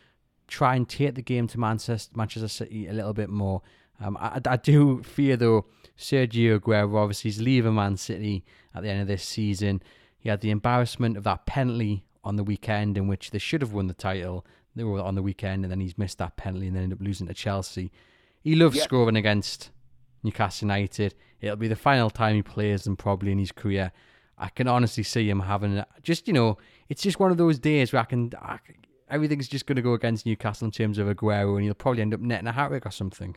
try 0.48 0.76
and 0.76 0.90
take 0.90 1.14
the 1.14 1.22
game 1.22 1.48
to 1.50 1.60
Manchester 1.60 2.12
Manchester 2.16 2.48
City 2.48 2.88
a 2.88 2.94
little 2.94 3.14
bit 3.14 3.30
more. 3.30 3.62
Um, 4.00 4.18
I, 4.18 4.42
I 4.46 4.58
do 4.58 5.04
fear 5.04 5.38
though 5.38 5.66
Sergio 5.98 6.60
Aguero 6.60 6.96
obviously 6.96 7.30
is 7.30 7.42
leaving 7.42 7.76
Man 7.76 7.96
City 7.96 8.44
at 8.74 8.82
the 8.82 8.90
end 8.90 9.02
of 9.02 9.08
this 9.08 9.24
season. 9.24 9.84
He 10.18 10.30
had 10.30 10.42
the 10.42 10.50
embarrassment 10.50 11.16
of 11.16 11.24
that 11.26 11.46
penalty 11.46 12.06
on 12.24 12.38
the 12.38 12.44
weekend 12.44 12.98
in 12.98 13.08
which 13.08 13.30
they 13.30 13.40
should 13.40 13.62
have 13.62 13.72
won 13.72 13.86
the 13.86 13.94
title. 13.94 14.46
They 14.78 14.84
were 14.84 15.02
on 15.02 15.16
the 15.16 15.24
weekend 15.24 15.66
and 15.66 15.72
then 15.72 15.80
he's 15.80 15.98
missed 15.98 16.20
that 16.20 16.38
penalty 16.38 16.68
and 16.68 16.76
then 16.76 16.84
ended 16.84 17.00
up 17.00 17.06
losing 17.06 17.28
to 17.28 17.34
Chelsea. 17.34 17.92
He 18.42 18.56
loves 18.56 18.76
yep. 18.76 18.86
scoring 18.86 19.16
against 19.16 19.72
Newcastle 20.24 20.68
United. 20.68 21.16
It'll 21.42 21.56
be 21.56 21.68
the 21.68 21.76
final 21.76 22.10
time 22.10 22.36
he 22.36 22.44
plays 22.44 22.84
them 22.84 22.96
probably 22.96 23.32
in 23.32 23.40
his 23.40 23.52
career. 23.52 23.92
I 24.38 24.50
can 24.50 24.68
honestly 24.68 25.04
see 25.04 25.30
him 25.30 25.42
having 25.42 25.84
just 26.04 26.28
you 26.28 26.34
know, 26.34 26.58
it's 26.90 27.02
just 27.02 27.20
one 27.20 27.32
of 27.32 27.38
those 27.38 27.60
days 27.60 27.92
where 27.92 28.02
I 28.02 28.06
can, 28.06 28.32
I, 28.40 28.60
everything's 29.10 29.48
just 29.48 29.66
going 29.66 29.78
to 29.78 29.82
go 29.82 29.94
against 29.94 30.26
Newcastle 30.26 30.66
in 30.66 30.72
terms 30.72 30.98
of 30.98 31.08
Aguero, 31.08 31.56
and 31.56 31.64
he'll 31.64 31.74
probably 31.74 32.02
end 32.02 32.14
up 32.14 32.20
netting 32.20 32.48
a 32.48 32.52
hat 32.52 32.70
trick 32.70 32.86
or 32.86 32.92
something. 32.92 33.36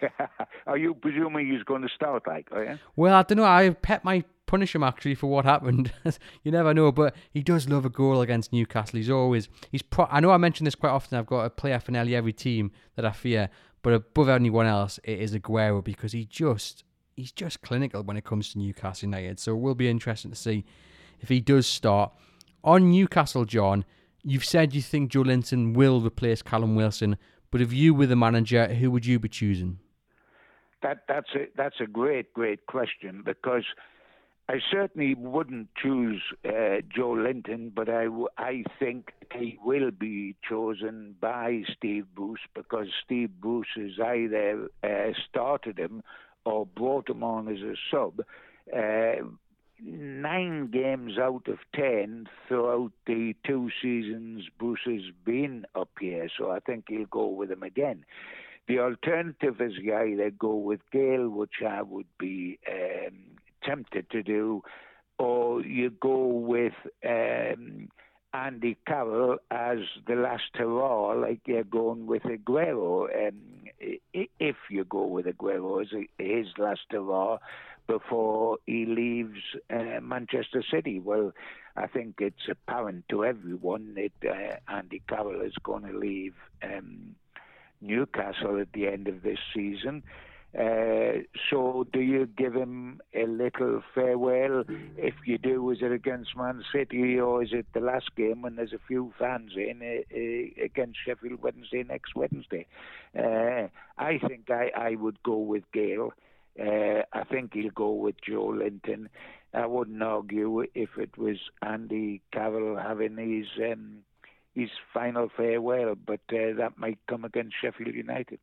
are 0.66 0.76
you 0.76 0.94
presuming 0.94 1.50
he's 1.50 1.62
going 1.64 1.82
to 1.82 1.88
start 1.88 2.26
like? 2.26 2.48
Are 2.52 2.64
you? 2.64 2.78
Well, 2.96 3.14
I 3.14 3.22
don't 3.22 3.38
know. 3.38 3.44
I 3.44 3.70
pet 3.70 4.04
my 4.04 4.24
punish 4.46 4.74
him 4.74 4.82
actually 4.82 5.14
for 5.14 5.28
what 5.28 5.44
happened. 5.44 5.92
you 6.42 6.52
never 6.52 6.74
know, 6.74 6.92
but 6.92 7.14
he 7.30 7.42
does 7.42 7.68
love 7.68 7.84
a 7.84 7.90
goal 7.90 8.20
against 8.20 8.52
Newcastle. 8.52 8.98
He's 8.98 9.10
always 9.10 9.48
he's. 9.70 9.82
Pro- 9.82 10.08
I 10.10 10.20
know 10.20 10.30
I 10.30 10.36
mention 10.36 10.64
this 10.64 10.74
quite 10.74 10.90
often. 10.90 11.18
I've 11.18 11.26
got 11.26 11.44
a 11.44 11.50
player 11.50 11.80
for 11.80 11.92
nearly 11.92 12.14
every 12.14 12.32
team 12.32 12.72
that 12.96 13.04
I 13.04 13.12
fear, 13.12 13.50
but 13.82 13.92
above 13.92 14.28
anyone 14.28 14.66
else, 14.66 14.98
it 15.04 15.18
is 15.20 15.34
Aguero 15.34 15.82
because 15.82 16.12
he 16.12 16.24
just 16.24 16.84
he's 17.16 17.32
just 17.32 17.62
clinical 17.62 18.02
when 18.02 18.16
it 18.16 18.24
comes 18.24 18.52
to 18.52 18.58
Newcastle 18.58 19.06
United. 19.06 19.38
So 19.38 19.52
it 19.52 19.60
will 19.60 19.74
be 19.74 19.88
interesting 19.88 20.30
to 20.30 20.36
see 20.36 20.64
if 21.20 21.28
he 21.28 21.40
does 21.40 21.66
start 21.66 22.12
on 22.62 22.90
Newcastle. 22.90 23.44
John, 23.44 23.84
you've 24.22 24.44
said 24.44 24.74
you 24.74 24.82
think 24.82 25.12
Joelinton 25.12 25.74
will 25.74 26.00
replace 26.00 26.42
Callum 26.42 26.74
Wilson, 26.74 27.16
but 27.50 27.60
if 27.60 27.72
you 27.72 27.94
were 27.94 28.06
the 28.06 28.16
manager, 28.16 28.74
who 28.74 28.90
would 28.90 29.06
you 29.06 29.18
be 29.18 29.28
choosing? 29.28 29.78
that 30.84 30.98
that's 31.08 31.30
a 31.34 31.46
that's 31.56 31.80
a 31.80 31.86
great 31.86 32.32
great 32.34 32.66
question 32.66 33.22
because 33.24 33.64
I 34.46 34.60
certainly 34.70 35.14
wouldn't 35.14 35.68
choose 35.74 36.22
uh, 36.44 36.82
Joelinton, 36.94 37.74
but 37.74 37.88
I, 37.88 38.08
I 38.36 38.64
think 38.78 39.12
he 39.34 39.58
will 39.64 39.90
be 39.90 40.36
chosen 40.46 41.14
by 41.18 41.62
Steve 41.74 42.06
Bruce 42.14 42.46
because 42.54 42.88
Steve 43.02 43.30
Bruce 43.40 43.68
has 43.74 43.98
either 43.98 44.68
uh, 44.82 45.12
started 45.28 45.78
him 45.78 46.02
or 46.44 46.66
brought 46.66 47.08
him 47.08 47.22
on 47.22 47.48
as 47.48 47.62
a 47.62 47.74
sub. 47.90 48.20
Uh, 48.74 49.24
nine 49.82 50.70
games 50.70 51.18
out 51.18 51.48
of 51.48 51.58
ten 51.74 52.28
throughout 52.46 52.92
the 53.06 53.34
two 53.46 53.70
seasons 53.80 54.44
Bruce 54.58 54.80
has 54.84 55.10
been 55.24 55.64
up 55.74 55.90
here, 55.98 56.28
so 56.36 56.50
I 56.50 56.60
think 56.60 56.84
he'll 56.88 57.06
go 57.06 57.28
with 57.28 57.50
him 57.50 57.62
again. 57.62 58.04
The 58.68 58.78
alternative 58.78 59.60
is 59.60 59.72
you 59.80 59.94
either 59.94 60.30
go 60.30 60.54
with 60.54 60.80
Gayle, 60.90 61.28
which 61.28 61.62
I 61.66 61.82
would 61.82 62.06
be 62.18 62.58
um, 62.70 63.34
tempted 63.64 64.10
to 64.10 64.22
do, 64.22 64.62
or 65.18 65.62
you 65.62 65.90
go 65.90 66.26
with 66.26 66.74
um, 67.08 67.88
Andy 68.32 68.76
Carroll 68.86 69.38
as 69.50 69.78
the 70.06 70.14
last 70.16 70.50
hurrah, 70.54 71.12
like 71.12 71.40
you're 71.46 71.64
going 71.64 72.06
with 72.06 72.22
Aguero. 72.22 73.28
Um, 73.28 73.40
if 73.80 74.56
you 74.70 74.84
go 74.84 75.06
with 75.06 75.26
Aguero 75.26 75.82
as 75.82 75.88
his 76.18 76.46
last 76.58 76.86
hurrah 76.90 77.38
before 77.86 78.58
he 78.66 78.86
leaves 78.86 79.38
uh, 79.70 80.00
Manchester 80.02 80.64
City, 80.68 80.98
well, 80.98 81.32
I 81.76 81.86
think 81.86 82.16
it's 82.18 82.48
apparent 82.48 83.04
to 83.10 83.24
everyone 83.24 83.94
that 83.94 84.28
uh, 84.28 84.72
Andy 84.72 85.02
Carroll 85.08 85.42
is 85.42 85.54
going 85.62 85.84
to 85.84 85.96
leave. 85.96 86.34
Um, 86.62 87.14
Newcastle 87.80 88.58
at 88.60 88.72
the 88.72 88.88
end 88.88 89.08
of 89.08 89.22
this 89.22 89.38
season. 89.54 90.02
Uh, 90.58 91.22
so, 91.50 91.84
do 91.92 92.00
you 92.00 92.26
give 92.26 92.54
him 92.54 93.00
a 93.12 93.26
little 93.26 93.82
farewell? 93.92 94.62
If 94.96 95.14
you 95.26 95.36
do, 95.36 95.70
is 95.70 95.78
it 95.80 95.90
against 95.90 96.36
Man 96.36 96.62
City 96.72 97.18
or 97.18 97.42
is 97.42 97.52
it 97.52 97.66
the 97.74 97.80
last 97.80 98.14
game 98.16 98.42
when 98.42 98.54
there's 98.54 98.72
a 98.72 98.78
few 98.86 99.12
fans 99.18 99.52
in 99.56 99.82
uh, 99.82 100.16
uh, 100.16 100.64
against 100.64 100.98
Sheffield 101.04 101.42
Wednesday 101.42 101.82
next 101.82 102.14
Wednesday? 102.14 102.66
Uh, 103.18 103.66
I 103.98 104.18
think 104.18 104.48
I, 104.48 104.70
I 104.76 104.94
would 104.94 105.20
go 105.24 105.38
with 105.38 105.64
Gayle. 105.72 106.12
Uh, 106.58 107.02
I 107.12 107.24
think 107.24 107.54
he'll 107.54 107.70
go 107.70 107.90
with 107.90 108.14
Joelinton. 108.20 109.08
I 109.52 109.66
wouldn't 109.66 110.02
argue 110.02 110.64
if 110.74 110.90
it 110.98 111.18
was 111.18 111.38
Andy 111.62 112.22
Carroll 112.32 112.76
having 112.76 113.16
his. 113.16 113.46
Um, 113.72 114.04
his 114.54 114.70
final 114.92 115.28
farewell, 115.36 115.96
but 115.96 116.20
uh, 116.32 116.54
that 116.56 116.74
might 116.76 116.98
come 117.08 117.24
against 117.24 117.56
Sheffield 117.60 117.92
United. 117.92 118.38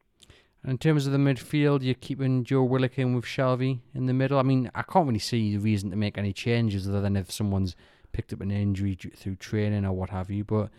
In 0.63 0.77
terms 0.77 1.07
of 1.07 1.11
the 1.11 1.17
midfield, 1.17 1.81
you're 1.81 1.95
keeping 1.95 2.43
Joe 2.43 2.63
Willock 2.63 2.99
in 2.99 3.15
with 3.15 3.25
Shelvey 3.25 3.79
in 3.95 4.05
the 4.05 4.13
middle. 4.13 4.37
I 4.37 4.43
mean, 4.43 4.69
I 4.75 4.83
can't 4.83 5.07
really 5.07 5.17
see 5.17 5.55
the 5.55 5.63
reason 5.63 5.89
to 5.89 5.95
make 5.95 6.19
any 6.19 6.33
changes 6.33 6.87
other 6.87 7.01
than 7.01 7.17
if 7.17 7.31
someone's 7.31 7.75
picked 8.11 8.31
up 8.31 8.41
an 8.41 8.51
injury 8.51 8.95
through 8.95 9.37
training 9.37 9.85
or 9.85 9.93
what 9.93 10.11
have 10.11 10.29
you. 10.29 10.43
But 10.43 10.69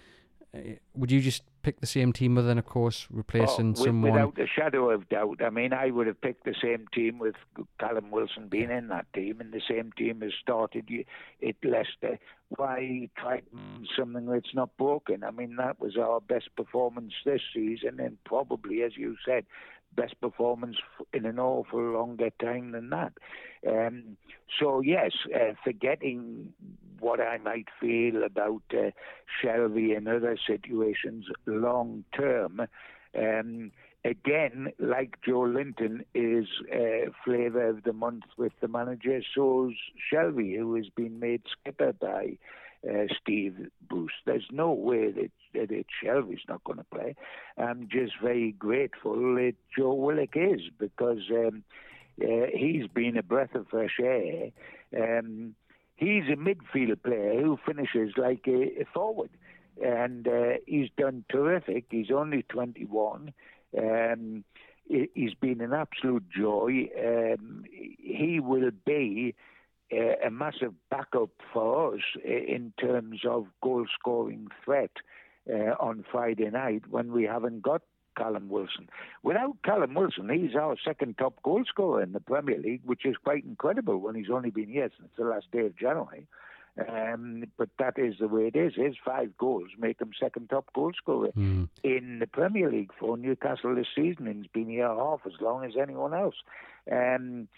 would 0.94 1.10
you 1.10 1.20
just 1.20 1.44
pick 1.62 1.80
the 1.80 1.86
same 1.86 2.12
team 2.12 2.36
other 2.36 2.48
than, 2.48 2.58
of 2.58 2.66
course, 2.66 3.06
replacing 3.10 3.74
oh, 3.78 3.84
someone? 3.84 4.12
Without 4.12 4.38
a 4.38 4.46
shadow 4.46 4.90
of 4.90 5.08
doubt. 5.08 5.40
I 5.42 5.48
mean, 5.48 5.72
I 5.72 5.90
would 5.90 6.06
have 6.06 6.20
picked 6.20 6.44
the 6.44 6.54
same 6.60 6.86
team 6.92 7.18
with 7.18 7.36
Callum 7.80 8.10
Wilson 8.10 8.48
being 8.48 8.70
in 8.70 8.88
that 8.88 9.06
team, 9.14 9.40
and 9.40 9.52
the 9.52 9.62
same 9.66 9.92
team 9.92 10.20
has 10.20 10.32
started 10.40 10.88
at 11.46 11.54
Leicester. 11.64 12.18
Why 12.50 13.08
try 13.16 13.40
something 13.96 14.26
that's 14.26 14.54
not 14.54 14.76
broken? 14.76 15.24
I 15.24 15.30
mean, 15.30 15.56
that 15.56 15.80
was 15.80 15.96
our 15.96 16.20
best 16.20 16.54
performance 16.54 17.14
this 17.24 17.40
season, 17.54 17.98
and 17.98 18.22
probably, 18.24 18.82
as 18.82 18.96
you 18.96 19.16
said, 19.24 19.46
best 19.94 20.20
performance 20.20 20.76
in 21.12 21.26
an 21.26 21.38
awful 21.38 21.80
longer 21.80 22.30
time 22.40 22.72
than 22.72 22.90
that. 22.90 23.12
Um, 23.66 24.16
so 24.60 24.80
yes, 24.80 25.12
uh, 25.34 25.54
forgetting 25.64 26.52
what 27.02 27.20
I 27.20 27.38
might 27.38 27.68
feel 27.80 28.22
about 28.24 28.62
uh, 28.72 28.90
Shelvey 29.42 29.96
and 29.96 30.08
other 30.08 30.38
situations 30.46 31.26
long 31.46 32.04
term. 32.16 32.62
Um, 33.18 33.72
again, 34.04 34.72
like 34.78 35.18
Joelinton, 35.26 36.04
is 36.14 36.46
uh, 36.72 37.10
flavour 37.24 37.68
of 37.68 37.82
the 37.84 37.92
month 37.92 38.24
with 38.36 38.52
the 38.60 38.68
manager, 38.68 39.20
so's 39.34 39.74
Shelvey, 40.12 40.56
who 40.56 40.74
has 40.76 40.88
been 40.96 41.18
made 41.18 41.42
skipper 41.50 41.92
by 41.92 42.38
uh, 42.88 43.06
Steve 43.20 43.68
Bruce. 43.88 44.12
There's 44.24 44.48
no 44.50 44.72
way 44.72 45.10
that, 45.12 45.30
that 45.54 45.84
Shelvey's 46.02 46.48
not 46.48 46.64
going 46.64 46.78
to 46.78 46.84
play. 46.84 47.14
I'm 47.58 47.88
just 47.90 48.14
very 48.22 48.52
grateful 48.52 49.14
that 49.34 49.54
Joe 49.76 49.94
Willock 49.94 50.36
is 50.36 50.62
because 50.78 51.22
um, 51.30 51.64
uh, 52.20 52.46
he's 52.52 52.86
been 52.88 53.16
a 53.16 53.22
breath 53.22 53.54
of 53.54 53.68
fresh 53.68 53.98
air. 54.02 54.50
Um, 54.96 55.54
he's 56.02 56.28
a 56.28 56.36
midfield 56.36 57.02
player 57.02 57.40
who 57.40 57.58
finishes 57.66 58.14
like 58.16 58.44
a, 58.46 58.82
a 58.82 58.84
forward, 58.92 59.30
and 59.82 60.26
uh, 60.26 60.54
he's 60.66 60.88
done 60.98 61.24
terrific. 61.30 61.86
He's 61.90 62.10
only 62.10 62.42
21. 62.48 63.32
Um, 63.78 64.44
he's 64.88 65.34
been 65.34 65.60
an 65.60 65.72
absolute 65.72 66.24
joy. 66.28 66.88
Um, 66.98 67.64
he 67.70 68.40
will 68.40 68.70
be 68.84 69.34
a 69.92 70.30
massive 70.30 70.72
backup 70.90 71.30
for 71.52 71.94
us 71.94 72.00
in 72.24 72.72
terms 72.80 73.20
of 73.28 73.46
goal 73.62 73.84
scoring 73.98 74.48
threat 74.64 74.92
uh, 75.50 75.74
on 75.78 76.04
Friday 76.10 76.48
night 76.50 76.82
when 76.88 77.12
we 77.12 77.24
haven't 77.24 77.62
got 77.62 77.82
Callum 78.16 78.48
Wilson. 78.48 78.88
Without 79.22 79.56
Callum 79.64 79.94
Wilson, 79.94 80.28
he's 80.28 80.54
our 80.54 80.76
second 80.84 81.18
top 81.18 81.42
goal 81.42 81.64
scorer 81.66 82.02
in 82.02 82.12
the 82.12 82.20
Premier 82.20 82.58
League, 82.58 82.82
which 82.84 83.04
is 83.04 83.16
quite 83.22 83.44
incredible 83.44 83.98
when 83.98 84.14
he's 84.14 84.30
only 84.32 84.50
been 84.50 84.68
here 84.68 84.90
since 84.98 85.10
the 85.16 85.24
last 85.24 85.50
day 85.52 85.66
of 85.66 85.76
January. 85.76 86.26
Um, 86.88 87.44
but 87.58 87.68
that 87.78 87.98
is 87.98 88.14
the 88.18 88.28
way 88.28 88.46
it 88.46 88.56
is. 88.56 88.72
His 88.74 88.94
five 89.04 89.36
goals 89.36 89.68
make 89.78 90.00
him 90.00 90.12
second 90.18 90.48
top 90.48 90.72
goal 90.72 90.92
scorer 90.96 91.30
mm. 91.36 91.68
in 91.84 92.18
the 92.18 92.26
Premier 92.26 92.70
League 92.70 92.92
for 92.98 93.18
Newcastle 93.18 93.74
this 93.74 93.88
season, 93.94 94.26
and 94.26 94.36
he's 94.36 94.52
been 94.52 94.70
here 94.70 94.88
half 94.88 95.20
as 95.26 95.34
long 95.40 95.64
as 95.64 95.72
anyone 95.80 96.14
else. 96.14 96.36
Um, 96.90 97.48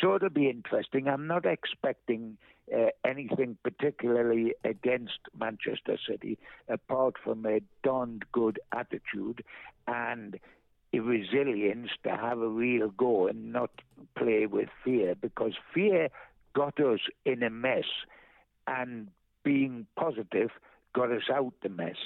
so 0.00 0.14
it'll 0.14 0.30
be 0.30 0.48
interesting. 0.48 1.08
I'm 1.08 1.26
not 1.26 1.46
expecting 1.46 2.36
uh, 2.74 2.88
anything 3.04 3.56
particularly 3.62 4.54
against 4.64 5.18
Manchester 5.38 5.98
City, 6.08 6.38
apart 6.68 7.14
from 7.22 7.44
a 7.46 7.60
darned 7.82 8.24
good 8.32 8.58
attitude 8.72 9.44
and 9.86 10.38
a 10.92 10.98
resilience 11.00 11.90
to 12.04 12.10
have 12.10 12.38
a 12.38 12.48
real 12.48 12.88
go 12.88 13.26
and 13.26 13.52
not 13.52 13.70
play 14.16 14.46
with 14.46 14.68
fear, 14.84 15.14
because 15.14 15.52
fear 15.72 16.08
got 16.54 16.78
us 16.80 17.00
in 17.24 17.42
a 17.42 17.50
mess, 17.50 17.84
and 18.66 19.08
being 19.42 19.86
positive 19.96 20.50
got 20.94 21.10
us 21.10 21.28
out 21.32 21.52
the 21.62 21.68
mess. 21.68 21.96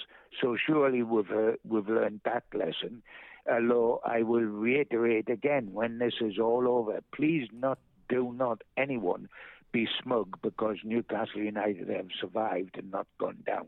So 0.41 0.57
surely 0.57 1.03
we've 1.03 1.31
uh, 1.31 1.53
we've 1.67 1.89
learned 1.89 2.21
that 2.25 2.45
lesson. 2.53 3.03
Although 3.51 4.01
I 4.05 4.23
will 4.23 4.41
reiterate 4.41 5.31
again, 5.31 5.71
when 5.73 5.99
this 5.99 6.15
is 6.21 6.39
all 6.39 6.69
over, 6.69 7.01
please 7.15 7.49
not 7.53 7.79
do 8.09 8.33
not 8.33 8.63
anyone 8.77 9.29
be 9.73 9.89
smug 10.03 10.39
because 10.43 10.77
Newcastle 10.85 11.41
United 11.41 11.89
have 11.89 12.09
survived 12.21 12.77
and 12.79 12.91
not 12.91 13.07
gone 13.19 13.39
down. 13.47 13.67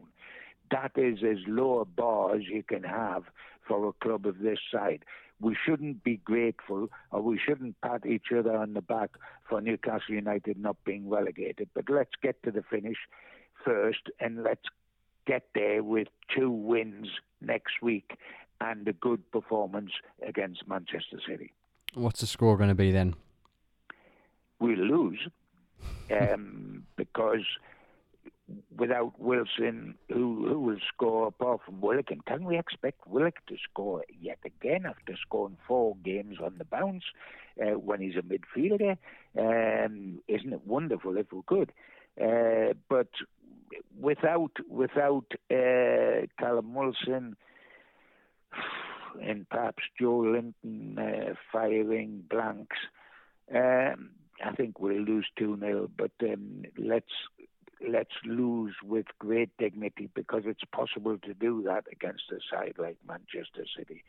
That 0.71 0.93
is 0.97 1.19
as 1.23 1.39
low 1.47 1.81
a 1.81 1.85
bar 1.85 2.37
as 2.37 2.43
you 2.47 2.63
can 2.63 2.85
have 2.85 3.25
for 3.67 3.89
a 3.89 3.93
club 4.05 4.27
of 4.27 4.39
this 4.39 4.59
side. 4.73 5.05
We 5.41 5.57
shouldn't 5.67 6.05
be 6.05 6.19
grateful 6.19 6.89
or 7.11 7.23
we 7.23 7.39
shouldn't 7.39 7.81
pat 7.81 8.07
each 8.07 8.27
other 8.37 8.55
on 8.57 8.75
the 8.75 8.83
back 8.83 9.11
for 9.49 9.61
Newcastle 9.61 10.15
United 10.15 10.59
not 10.59 10.77
being 10.85 11.09
relegated. 11.09 11.69
But 11.75 11.85
let's 11.89 12.13
get 12.23 12.43
to 12.45 12.51
the 12.51 12.63
finish 12.63 12.99
first 13.65 14.11
and 14.21 14.43
let's 14.43 14.65
get 15.27 15.49
there 15.55 15.83
with 15.83 16.09
two 16.35 16.51
wins 16.51 17.09
next 17.41 17.83
week 17.83 18.13
and 18.61 18.87
a 18.89 18.93
good 18.93 19.31
performance 19.31 19.93
against 20.27 20.67
Manchester 20.69 21.19
City. 21.27 21.53
What's 21.95 22.21
the 22.21 22.27
score 22.27 22.57
going 22.57 22.69
to 22.69 22.75
be 22.75 22.93
then? 22.93 23.15
We'll 24.59 24.77
lose 24.77 25.29
um, 26.11 26.85
because 26.97 27.45
without 28.77 29.19
Wilson, 29.19 29.95
who 30.09 30.49
who 30.49 30.61
will 30.61 30.79
score 30.93 31.29
apart 31.29 31.61
from 31.65 31.81
Willock? 31.81 32.11
And 32.11 32.25
can 32.25 32.45
we 32.45 32.59
expect 32.59 33.07
Willock 33.07 33.45
to 33.49 33.57
score 33.71 34.05
yet 34.21 34.39
again 34.45 34.87
after 34.87 35.15
scoring 35.21 35.57
four 35.67 35.97
games 36.05 36.37
on 36.43 36.57
the 36.59 36.65
bounce 36.65 37.05
uh, 37.61 37.79
when 37.79 38.01
he's 38.01 38.17
a 38.17 38.23
midfielder? 38.23 38.97
Um, 39.39 40.21
isn't 40.29 40.53
it 40.53 40.67
wonderful 40.67 41.17
if 41.17 41.33
we 41.33 41.41
could? 41.47 41.73
Uh, 42.21 42.75
but 42.89 43.09
without 43.99 44.53
without 44.69 45.27
uh, 45.51 46.27
Callum 46.39 46.75
Wilson 46.75 47.37
and 49.23 49.49
perhaps 49.49 49.83
Joelinton 50.01 50.99
uh, 50.99 51.35
firing 51.53 52.25
blanks, 52.29 52.77
um, 53.55 54.11
I 54.45 54.53
think 54.57 54.81
we'll 54.81 55.03
lose 55.03 55.27
two 55.39 55.59
0 55.59 55.91
But 55.97 56.13
um, 56.23 56.65
let's 56.79 57.13
let's 57.89 58.15
lose 58.25 58.75
with 58.85 59.07
great 59.19 59.51
dignity 59.59 60.09
because 60.15 60.43
it's 60.45 60.65
possible 60.73 61.17
to 61.19 61.35
do 61.35 61.63
that 61.67 61.85
against 61.91 62.25
a 62.31 62.39
side 62.51 62.75
like 62.79 62.97
Manchester 63.07 63.65
City, 63.77 64.05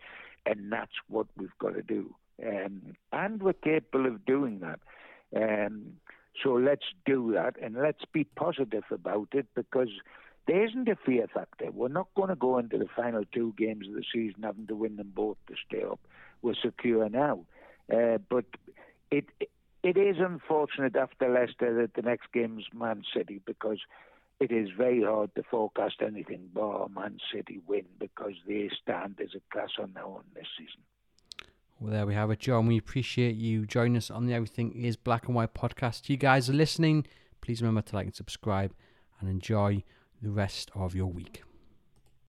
and 0.46 0.72
that's 0.72 0.96
what 1.08 1.28
we've 1.38 1.58
got 1.60 1.76
to 1.76 1.82
do. 1.82 2.14
Um, 2.46 2.96
and 3.14 3.42
we're 3.42 3.54
capable 3.54 4.08
of 4.08 4.26
doing 4.26 4.60
that. 4.60 4.80
Um, 5.36 5.94
so 6.44 6.54
let's 6.54 6.86
do 7.06 7.34
that 7.34 7.56
and 7.62 7.76
let's 7.76 8.04
be 8.12 8.24
positive 8.24 8.84
about 8.90 9.30
it 9.34 9.48
because 9.56 9.90
there 10.48 10.66
isn't 10.66 10.88
a 10.88 10.96
fear 10.96 11.28
factor. 11.34 11.72
We're 11.72 11.88
not 11.88 12.08
going 12.16 12.30
to 12.30 12.36
go 12.36 12.58
into 12.58 12.78
the 12.78 12.88
final 12.96 13.24
two 13.32 13.54
games 13.58 13.88
of 13.88 13.94
the 13.94 14.04
season 14.14 14.44
having 14.44 14.68
to 14.68 14.76
win 14.76 14.98
them 14.98 15.12
both 15.16 15.38
to 15.48 15.56
stay 15.68 15.84
up. 15.84 16.00
We're 16.42 16.56
secure 16.56 17.10
now. 17.10 17.46
Uh, 17.92 18.18
but 18.30 18.46
it, 19.12 19.26
it 19.84 19.98
is 19.98 20.18
unfortunate 20.20 20.96
after 20.96 21.30
Leicester 21.30 21.74
that 21.82 21.94
the 21.94 22.02
next 22.02 22.32
game's 22.34 22.66
Man 22.74 23.04
City 23.16 23.42
because 23.46 23.80
it 24.40 24.52
is 24.52 24.70
very 24.76 25.04
hard 25.04 25.34
to 25.36 25.44
forecast 25.44 25.98
anything 26.02 26.50
but 26.54 26.90
Man 26.90 27.20
City 27.34 27.60
win 27.68 27.86
because 28.00 28.34
they 28.48 28.70
stand 28.82 29.20
as 29.22 29.30
a 29.36 29.54
class 29.54 29.70
on 29.80 29.94
their 29.94 30.04
own 30.04 30.24
this 30.34 30.48
season. 30.58 30.82
Well, 31.80 31.92
there 31.92 32.06
we 32.06 32.14
have 32.14 32.30
it, 32.32 32.40
John. 32.40 32.68
We 32.68 32.78
appreciate 32.78 33.36
you 33.36 33.66
joining 33.66 33.98
us 33.98 34.12
on 34.12 34.28
the 34.28 34.34
Everything 34.34 34.72
is 34.74 34.96
Black 34.96 35.26
and 35.26 35.36
White 35.36 35.54
podcast. 35.54 36.10
You 36.10 36.18
guys 36.18 36.50
are 36.50 36.54
listening. 36.54 37.06
Please 37.42 37.62
remember 37.62 37.82
to 37.82 37.96
like 37.96 38.06
and 38.06 38.16
subscribe 38.16 38.74
and 39.20 39.30
enjoy 39.30 39.84
the 40.22 40.32
rest 40.32 40.70
of 40.76 40.94
your 40.94 41.08
week. 41.08 41.44